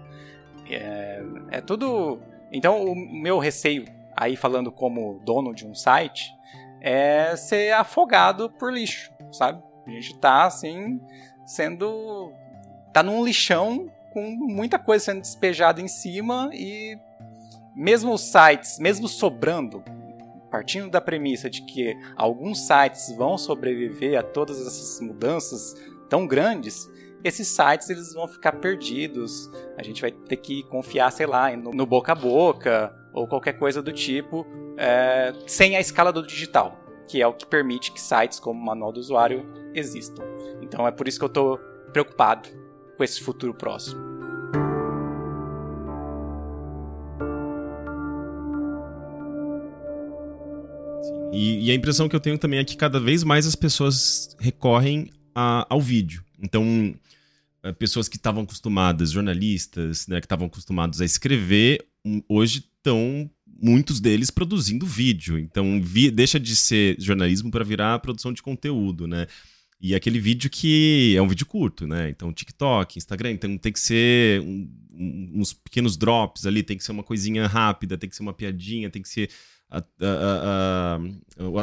[0.71, 2.21] É, é tudo.
[2.53, 6.31] Então, o meu receio, aí falando como dono de um site,
[6.81, 9.63] é ser afogado por lixo, sabe?
[9.87, 11.01] A gente tá assim,
[11.47, 12.33] sendo.
[12.93, 16.99] tá num lixão com muita coisa sendo despejada em cima e
[17.75, 19.83] mesmo os sites, mesmo sobrando,
[20.53, 25.75] partindo da premissa de que alguns sites vão sobreviver a todas essas mudanças
[26.11, 26.91] tão grandes,
[27.25, 29.51] esses sites eles vão ficar perdidos.
[29.79, 33.55] A gente vai ter que confiar, sei lá, no, no boca a boca ou qualquer
[33.55, 34.47] coisa do tipo,
[34.77, 36.79] é, sem a escala do digital,
[37.09, 40.23] que é o que permite que sites como o Manual do Usuário existam.
[40.61, 41.59] Então é por isso que eu estou
[41.93, 42.51] preocupado
[42.99, 44.12] com esse futuro próximo.
[51.33, 54.37] E, e, a impressão que eu tenho também é que cada vez mais as pessoas
[54.39, 56.23] recorrem a, ao vídeo.
[56.39, 56.95] Então,
[57.63, 61.87] é, pessoas que estavam acostumadas, jornalistas, né, que estavam acostumados a escrever,
[62.29, 63.31] hoje estão
[63.63, 65.39] muitos deles produzindo vídeo.
[65.39, 69.27] Então, vi, deixa de ser jornalismo para virar produção de conteúdo, né?
[69.81, 72.11] E aquele vídeo que é um vídeo curto, né?
[72.11, 74.69] Então, TikTok, Instagram, então tem que ser um,
[75.35, 78.91] uns pequenos drops ali, tem que ser uma coisinha rápida, tem que ser uma piadinha,
[78.91, 79.31] tem que ser
[79.73, 80.99] a, a,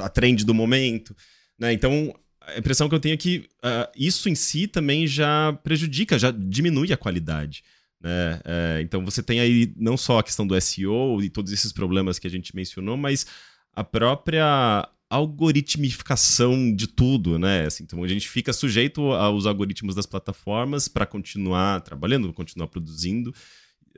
[0.02, 1.16] a, a trend do momento.
[1.58, 1.72] Né?
[1.74, 6.18] Então, a impressão que eu tenho é que uh, isso em si também já prejudica,
[6.18, 7.64] já diminui a qualidade.
[8.02, 8.42] Né?
[8.46, 12.18] É, então você tem aí não só a questão do SEO e todos esses problemas
[12.18, 13.26] que a gente mencionou, mas
[13.74, 17.66] a própria algoritmificação de tudo, né?
[17.66, 23.34] Assim, então a gente fica sujeito aos algoritmos das plataformas para continuar trabalhando, continuar produzindo.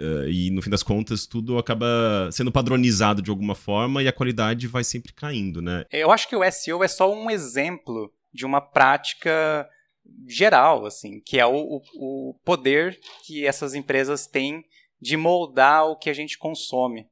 [0.02, 4.14] Uh, e no fim das contas, tudo acaba sendo padronizado de alguma forma e a
[4.14, 5.86] qualidade vai sempre caindo, né?
[5.91, 9.70] Eu acho que o SEO é só um exemplo de uma prática
[10.28, 14.66] geral, assim, que é o, o poder que essas empresas têm
[14.99, 17.08] de moldar o que a gente consome.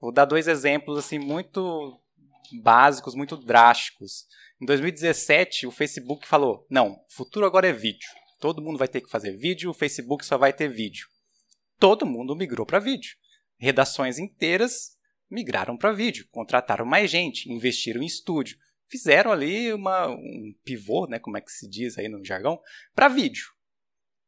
[0.00, 1.96] Vou dar dois exemplos assim muito
[2.60, 4.26] básicos, muito drásticos.
[4.60, 8.08] Em 2017, o Facebook falou: "Não, o futuro agora é vídeo.
[8.40, 11.06] Todo mundo vai ter que fazer vídeo, o Facebook só vai ter vídeo."
[11.80, 13.16] Todo mundo migrou para vídeo.
[13.58, 14.96] Redações inteiras
[15.28, 18.58] migraram para vídeo, contrataram mais gente, investiram em estúdio,
[18.88, 22.60] fizeram ali uma, um pivô, né, como é que se diz aí no jargão,
[22.94, 23.46] para vídeo.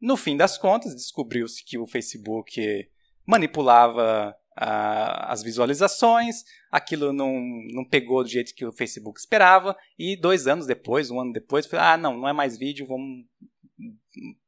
[0.00, 2.88] No fim das contas, descobriu-se que o Facebook
[3.26, 7.40] manipulava as visualizações, aquilo não,
[7.72, 11.68] não pegou do jeito que o Facebook esperava, e dois anos depois, um ano depois,
[11.74, 13.24] ah, não, não é mais vídeo, vamos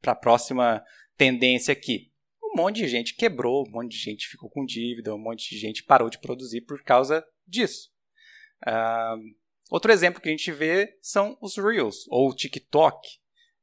[0.01, 0.85] para a próxima
[1.17, 2.14] tendência aqui.
[2.55, 5.59] Um monte de gente quebrou, um monte de gente ficou com dívida, um monte de
[5.59, 7.91] gente parou de produzir por causa disso.
[8.65, 9.35] Uh,
[9.71, 12.97] outro exemplo que a gente vê são os Reels, ou o TikTok.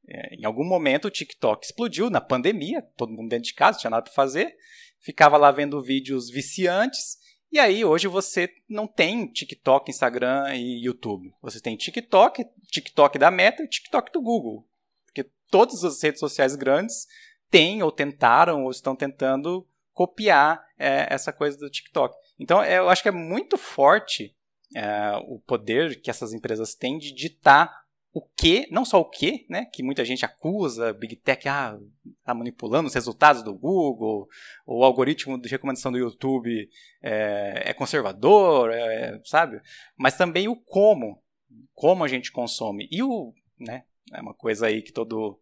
[0.06, 3.90] É, em algum momento o TikTok explodiu na pandemia, todo mundo dentro de casa, tinha
[3.90, 4.54] nada para fazer,
[4.98, 7.16] ficava lá vendo vídeos viciantes,
[7.50, 11.32] e aí hoje você não tem TikTok, Instagram e YouTube.
[11.40, 14.66] Você tem TikTok, TikTok da Meta e TikTok do Google.
[15.04, 17.06] Porque todas as redes sociais grandes
[17.52, 22.16] têm ou tentaram ou estão tentando copiar é, essa coisa do TikTok.
[22.40, 24.34] Então é, eu acho que é muito forte
[24.74, 27.70] é, o poder que essas empresas têm de ditar
[28.14, 31.78] o que, não só o que, né, que muita gente acusa Big Tech, ah,
[32.24, 34.28] tá manipulando os resultados do Google,
[34.66, 36.68] o algoritmo de recomendação do YouTube
[37.02, 39.62] é, é conservador, é, sabe?
[39.96, 41.22] Mas também o como,
[41.72, 42.86] como a gente consome.
[42.90, 45.40] E o, né, é uma coisa aí que todo,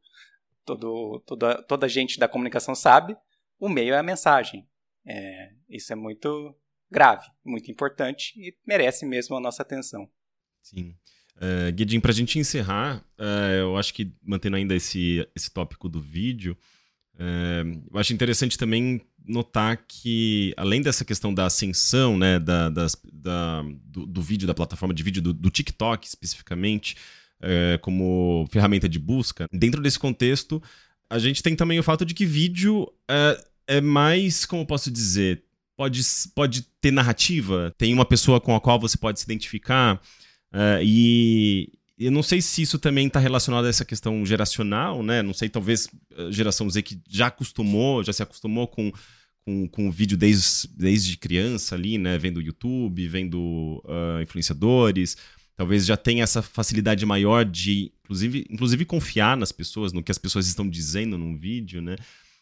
[0.77, 3.17] todo, toda, toda gente da comunicação sabe,
[3.59, 4.67] o meio é a mensagem.
[5.07, 6.55] É, isso é muito
[6.91, 10.09] grave, muito importante e merece mesmo a nossa atenção.
[10.63, 10.95] Sim.
[11.37, 15.89] Uh, Guedin, para a gente encerrar, uh, eu acho que mantendo ainda esse, esse tópico
[15.89, 16.57] do vídeo,
[17.15, 22.97] uh, eu acho interessante também notar que, além dessa questão da ascensão né, da, das,
[23.11, 26.97] da, do, do, vídeo, da plataforma de vídeo, do, do TikTok especificamente,
[27.83, 30.63] como ferramenta de busca, dentro desse contexto,
[31.09, 32.87] a gente tem também o fato de que vídeo
[33.67, 35.45] é mais, como eu posso dizer,
[35.77, 36.03] pode,
[36.35, 39.95] pode ter narrativa, tem uma pessoa com a qual você pode se identificar.
[40.53, 45.23] Uh, e eu não sei se isso também está relacionado a essa questão geracional, né?
[45.23, 45.89] Não sei, talvez
[46.19, 48.93] a geração Z que já acostumou, já se acostumou com,
[49.45, 52.19] com, com o vídeo desde, desde criança ali, né?
[52.19, 55.17] Vendo YouTube, vendo uh, influenciadores.
[55.61, 60.17] Talvez já tenha essa facilidade maior de, inclusive, inclusive, confiar nas pessoas, no que as
[60.17, 61.97] pessoas estão dizendo num vídeo, né?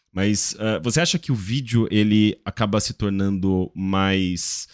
[0.09, 4.69] Mas uh, você acha que o vídeo ele acaba se tornando mais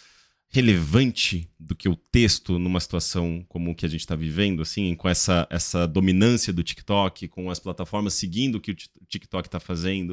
[0.48, 5.08] relevante do que o texto numa situação como que a gente está vivendo, assim, com
[5.08, 8.76] essa, essa dominância do TikTok, com as plataformas seguindo o que o
[9.08, 10.12] TikTok está fazendo,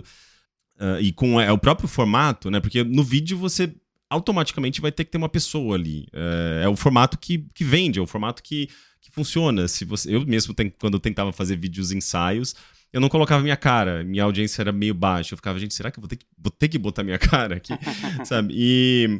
[0.79, 2.59] uh, e com é, o próprio formato, né?
[2.59, 3.71] Porque no vídeo você
[4.13, 6.07] automaticamente vai ter que ter uma pessoa ali.
[6.13, 8.67] Uh, é o formato que, que vende, é o formato que,
[9.01, 9.67] que funciona.
[9.67, 12.55] Se você, eu mesmo, quando eu tentava fazer vídeos ensaios,
[12.91, 15.33] eu não colocava minha cara, minha audiência era meio baixa.
[15.33, 17.55] Eu ficava, gente, será que eu vou ter que, vou ter que botar minha cara
[17.55, 17.73] aqui?
[18.23, 18.53] Sabe?
[18.55, 19.17] E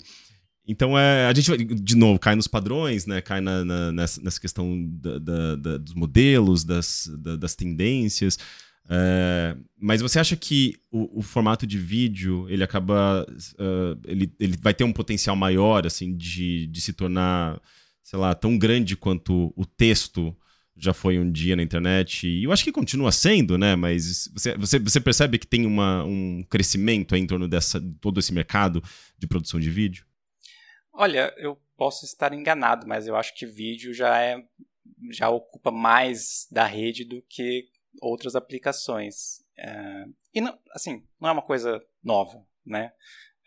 [0.66, 3.20] então é, a gente de novo cai nos padrões, né?
[3.20, 8.38] Cai na, na nessa, nessa, questão da, da, da, dos modelos, das, das tendências.
[8.90, 14.58] É, mas você acha que o, o, formato de vídeo ele acaba uh, ele, ele
[14.58, 17.62] vai ter um potencial maior assim de, de se tornar
[18.04, 20.36] sei lá tão grande quanto o texto
[20.76, 22.28] já foi um dia na internet?
[22.28, 23.76] E eu acho que continua sendo né?
[23.76, 28.34] Mas você, você, você percebe que tem uma, um crescimento em torno dessa todo esse
[28.34, 28.84] mercado
[29.18, 30.06] de produção de vídeo?
[30.92, 34.44] Olha, eu posso estar enganado, mas eu acho que vídeo já é
[35.12, 37.66] já ocupa mais da rede do que
[38.02, 39.44] outras aplicações.
[39.58, 42.92] É, e não, assim, não é uma coisa nova, né?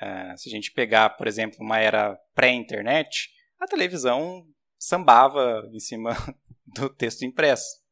[0.00, 4.46] É, se a gente pegar, por exemplo, uma era pré-internet, a televisão
[4.78, 6.14] sambava em cima
[6.66, 7.82] do texto impresso.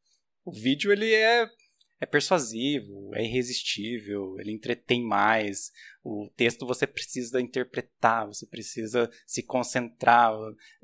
[0.45, 1.49] O vídeo ele é
[2.01, 5.73] é persuasivo, é irresistível, ele entretém mais.
[6.03, 10.33] O texto você precisa interpretar, você precisa se concentrar.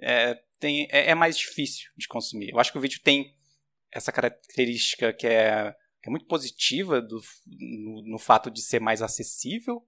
[0.00, 2.50] É, tem, é, é mais difícil de consumir.
[2.50, 3.34] Eu acho que o vídeo tem
[3.92, 9.02] essa característica que é, que é muito positiva do, no, no fato de ser mais
[9.02, 9.82] acessível,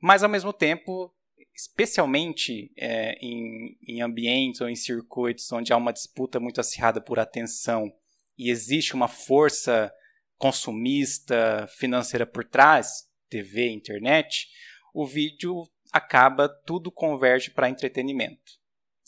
[0.00, 1.12] mas ao mesmo tempo
[1.54, 7.18] especialmente é, em, em, ambientes ou em circuitos onde há uma disputa muito acirrada por
[7.18, 7.90] atenção
[8.36, 9.90] e existe uma força
[10.36, 14.48] consumista financeira por trás, TV, internet,
[14.92, 18.52] o vídeo acaba, tudo converge para entretenimento.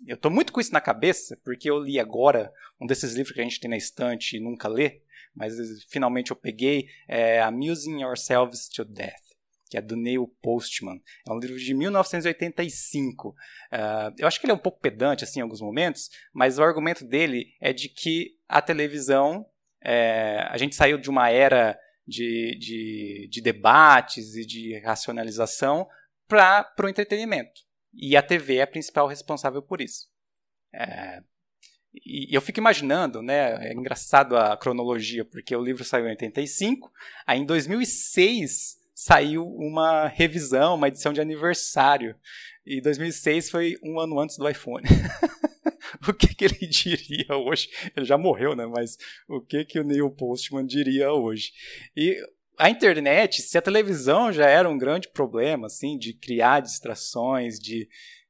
[0.07, 3.41] Eu estou muito com isso na cabeça, porque eu li agora um desses livros que
[3.41, 5.03] a gente tem na estante e nunca lê,
[5.35, 5.55] mas
[5.89, 9.23] finalmente eu peguei, é Amusing Yourselves to Death,
[9.69, 11.03] que é do Neil Postman.
[11.27, 13.29] É um livro de 1985.
[13.29, 13.35] Uh,
[13.73, 16.63] é, eu acho que ele é um pouco pedante assim, em alguns momentos, mas o
[16.63, 19.47] argumento dele é de que a televisão
[19.83, 25.87] é, a gente saiu de uma era de, de, de debates e de racionalização
[26.27, 27.68] para o entretenimento.
[27.95, 30.07] E a TV é a principal responsável por isso.
[30.72, 31.22] É,
[31.95, 33.68] e eu fico imaginando, né?
[33.68, 36.93] É engraçado a cronologia, porque o livro saiu em 85,
[37.26, 42.16] aí em 2006 saiu uma revisão, uma edição de aniversário.
[42.66, 44.84] E 2006 foi um ano antes do iPhone.
[46.07, 47.68] o que, que, ele diria hoje?
[47.97, 48.66] Ele já morreu, né?
[48.66, 51.53] Mas o que, que o Neil Postman diria hoje?
[51.97, 52.20] E
[52.59, 57.89] a internet, se a televisão já era um grande problema, assim, de criar distrações, de,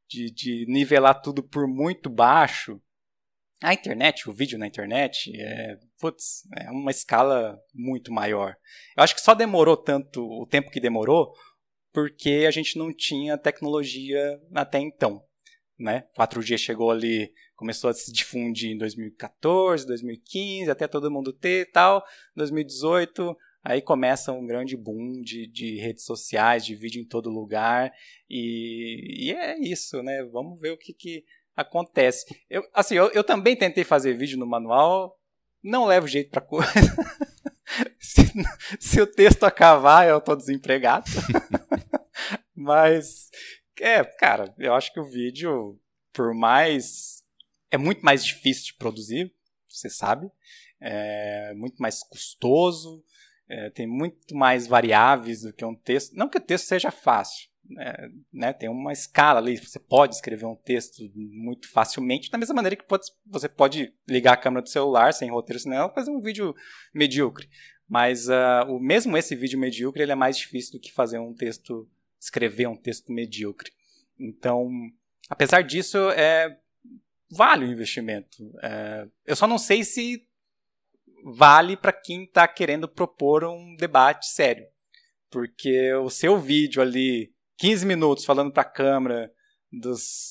[0.09, 2.81] de, de nivelar tudo por muito baixo,
[3.62, 8.55] a internet, o vídeo na internet, é, putz, é uma escala muito maior.
[8.97, 11.33] Eu acho que só demorou tanto o tempo que demorou
[11.93, 15.24] porque a gente não tinha tecnologia até então.
[15.76, 16.05] Né?
[16.16, 21.70] 4G chegou ali, começou a se difundir em 2014, 2015, até todo mundo ter e
[21.70, 22.05] tal.
[22.37, 23.37] 2018,
[23.69, 27.93] aí começa um grande boom de, de redes sociais, de vídeo em todo lugar.
[28.29, 30.25] E, e é isso, né?
[30.25, 31.23] Vamos ver o que, que
[31.55, 32.25] acontece.
[32.49, 35.21] Eu, assim, eu, eu também tentei fazer vídeo no manual,
[35.62, 36.73] não levo jeito pra coisa.
[38.01, 38.23] se,
[38.81, 41.05] se, o texto acabar, eu tô desempregado.
[42.57, 43.31] Mas,
[43.83, 45.79] é, cara, eu acho que o vídeo,
[46.11, 47.23] por mais.
[47.71, 49.31] É muito mais difícil de produzir,
[49.69, 50.31] você sabe.
[50.81, 53.05] É muito mais custoso,
[53.49, 56.14] é, tem muito mais variáveis do que um texto.
[56.14, 60.46] Não que o texto seja fácil, é, né, tem uma escala ali, você pode escrever
[60.46, 64.68] um texto muito facilmente, da mesma maneira que pode, você pode ligar a câmera do
[64.68, 66.55] celular sem roteiro e fazer um vídeo
[66.94, 67.49] medíocre.
[67.88, 71.34] Mas uh, o mesmo esse vídeo medíocre ele é mais difícil do que fazer um
[71.34, 71.88] texto,
[72.20, 73.70] escrever um texto medíocre.
[74.18, 74.70] Então,
[75.28, 76.59] apesar disso, é,
[77.30, 78.53] vale o investimento.
[78.62, 80.28] É, eu só não sei se
[81.25, 84.66] vale para quem está querendo propor um debate sério.
[85.31, 89.31] Porque o seu vídeo ali 15 minutos falando para a câmera
[89.71, 90.31] dos,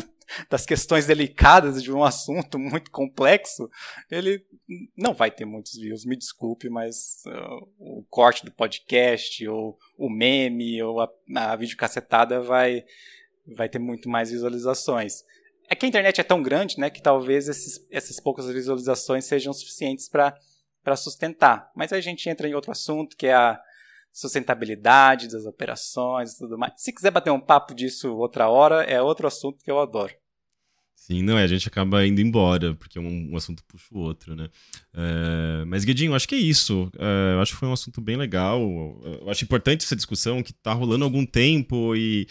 [0.48, 3.68] das questões delicadas de um assunto muito complexo,
[4.10, 4.44] ele
[4.96, 10.08] não vai ter muitos views, me desculpe, mas uh, o corte do podcast, ou o
[10.08, 12.84] meme, ou a, a videocassetada vai,
[13.56, 15.24] vai ter muito mais visualizações.
[15.68, 19.52] É que a internet é tão grande né, que talvez esses, essas poucas visualizações sejam
[19.52, 21.70] suficientes para sustentar.
[21.74, 23.60] Mas a gente entra em outro assunto, que é a
[24.12, 26.72] sustentabilidade das operações e tudo mais.
[26.76, 30.14] Se quiser bater um papo disso outra hora, é outro assunto que eu adoro.
[30.94, 34.34] Sim, não é, a gente acaba indo embora, porque um, um assunto puxa o outro,
[34.34, 34.48] né?
[34.94, 36.90] É, mas, Guedinho, acho que é isso.
[36.98, 38.60] É, eu acho que foi um assunto bem legal.
[39.04, 42.26] Eu acho importante essa discussão que tá rolando há algum tempo e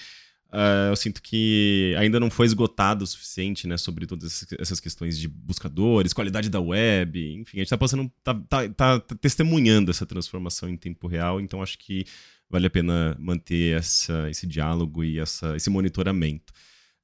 [0.51, 5.17] Uh, eu sinto que ainda não foi esgotado o suficiente, né, sobre todas essas questões
[5.17, 9.91] de buscadores, qualidade da web, enfim, a gente está passando, tá, tá, tá, tá, testemunhando
[9.91, 12.05] essa transformação em tempo real, então acho que
[12.49, 16.53] vale a pena manter essa, esse diálogo e essa, esse monitoramento.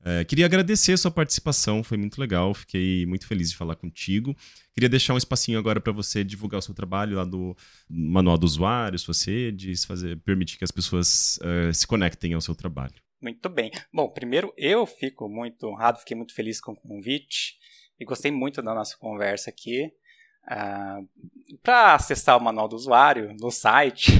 [0.01, 4.35] Uh, queria agradecer a sua participação, foi muito legal, fiquei muito feliz de falar contigo.
[4.73, 7.55] Queria deixar um espacinho agora para você divulgar o seu trabalho lá do
[7.87, 12.55] Manual do Usuário, suas redes, fazer, permitir que as pessoas uh, se conectem ao seu
[12.55, 12.95] trabalho.
[13.21, 13.69] Muito bem.
[13.93, 17.55] Bom, primeiro eu fico muito honrado, fiquei muito feliz com o convite
[17.99, 19.85] e gostei muito da nossa conversa aqui.
[20.43, 20.99] Uh, ah,
[21.61, 24.11] Para acessar o manual do usuário no site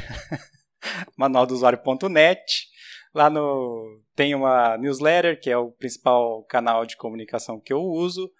[1.18, 2.70] manualdosuário.net,
[3.12, 8.32] lá no tem uma newsletter que é o principal canal de comunicação que eu uso.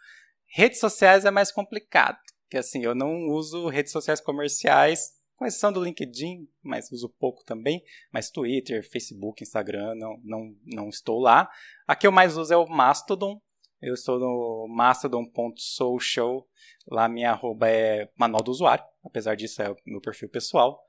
[0.46, 2.20] Redes sociais é mais complicado,
[2.52, 7.44] que assim eu não uso redes sociais comerciais com exceção do LinkedIn, mas uso pouco
[7.44, 7.84] também,
[8.14, 11.50] mas Twitter, Facebook, Instagram, não, não, não estou lá.
[11.88, 13.42] A que eu mais uso é o Mastodon,
[13.82, 16.48] eu estou no mastodon.social,
[16.88, 20.80] lá minha arroba é manual do usuário, apesar disso é o meu perfil pessoal.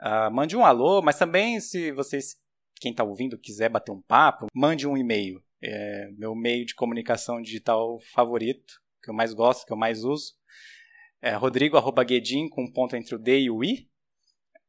[0.00, 2.40] Uh, mande um alô, mas também se vocês,
[2.80, 5.44] quem está ouvindo, quiser bater um papo, mande um e-mail.
[5.62, 10.32] É meu meio de comunicação digital favorito, que eu mais gosto, que eu mais uso.
[11.20, 13.86] É rodrigo.guedin com ponto entre o D e o I,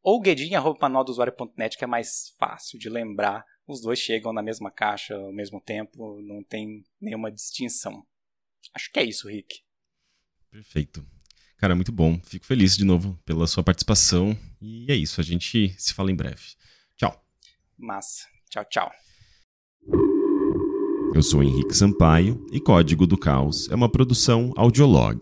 [0.02, 3.46] ou guedin.manualdosuário.net, que é mais fácil de lembrar.
[3.68, 8.06] Os dois chegam na mesma caixa ao mesmo tempo, não tem nenhuma distinção.
[8.74, 9.62] Acho que é isso, Rick.
[10.52, 11.06] Perfeito.
[11.58, 12.20] Cara, muito bom.
[12.24, 14.38] Fico feliz de novo pela sua participação.
[14.62, 16.56] E é isso, a gente se fala em breve.
[16.96, 17.24] Tchau.
[17.78, 18.28] Massa.
[18.50, 18.92] Tchau, tchau.
[21.14, 25.20] Eu sou Henrique Sampaio e Código do Caos é uma produção audiolog.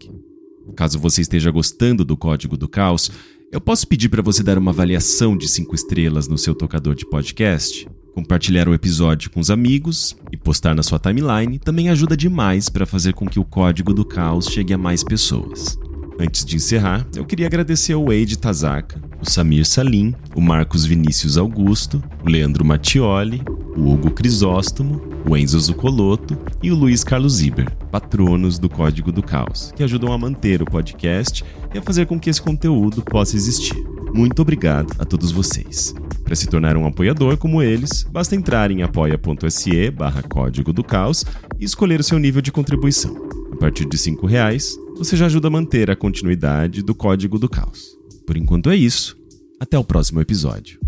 [0.76, 3.10] Caso você esteja gostando do Código do Caos,
[3.52, 7.06] eu posso pedir para você dar uma avaliação de 5 estrelas no seu tocador de
[7.06, 7.88] podcast?
[8.14, 12.86] Compartilhar o episódio com os amigos e postar na sua timeline também ajuda demais para
[12.86, 15.78] fazer com que o código do caos chegue a mais pessoas.
[16.20, 21.38] Antes de encerrar, eu queria agradecer ao Wade Tazaka, o Samir Salim, o Marcos Vinícius
[21.38, 23.44] Augusto, o Leandro Mattioli,
[23.76, 25.00] o Hugo Crisóstomo,
[25.30, 30.12] o Enzo Zucoloto e o Luiz Carlos Iber, patronos do Código do Caos, que ajudam
[30.12, 33.78] a manter o podcast e a fazer com que esse conteúdo possa existir.
[34.12, 35.94] Muito obrigado a todos vocês.
[36.24, 41.24] Para se tornar um apoiador como eles, basta entrar em apoia.se barra código do caos
[41.60, 43.16] e escolher o seu nível de contribuição.
[43.54, 47.48] A partir de R$ reais, você já ajuda a manter a continuidade do Código do
[47.48, 47.96] Caos.
[48.26, 49.18] Por enquanto é isso.
[49.60, 50.80] Até o próximo episódio.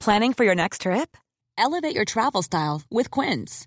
[0.00, 1.18] Planning for your next trip?
[1.58, 3.66] Elevate your travel style with Quince.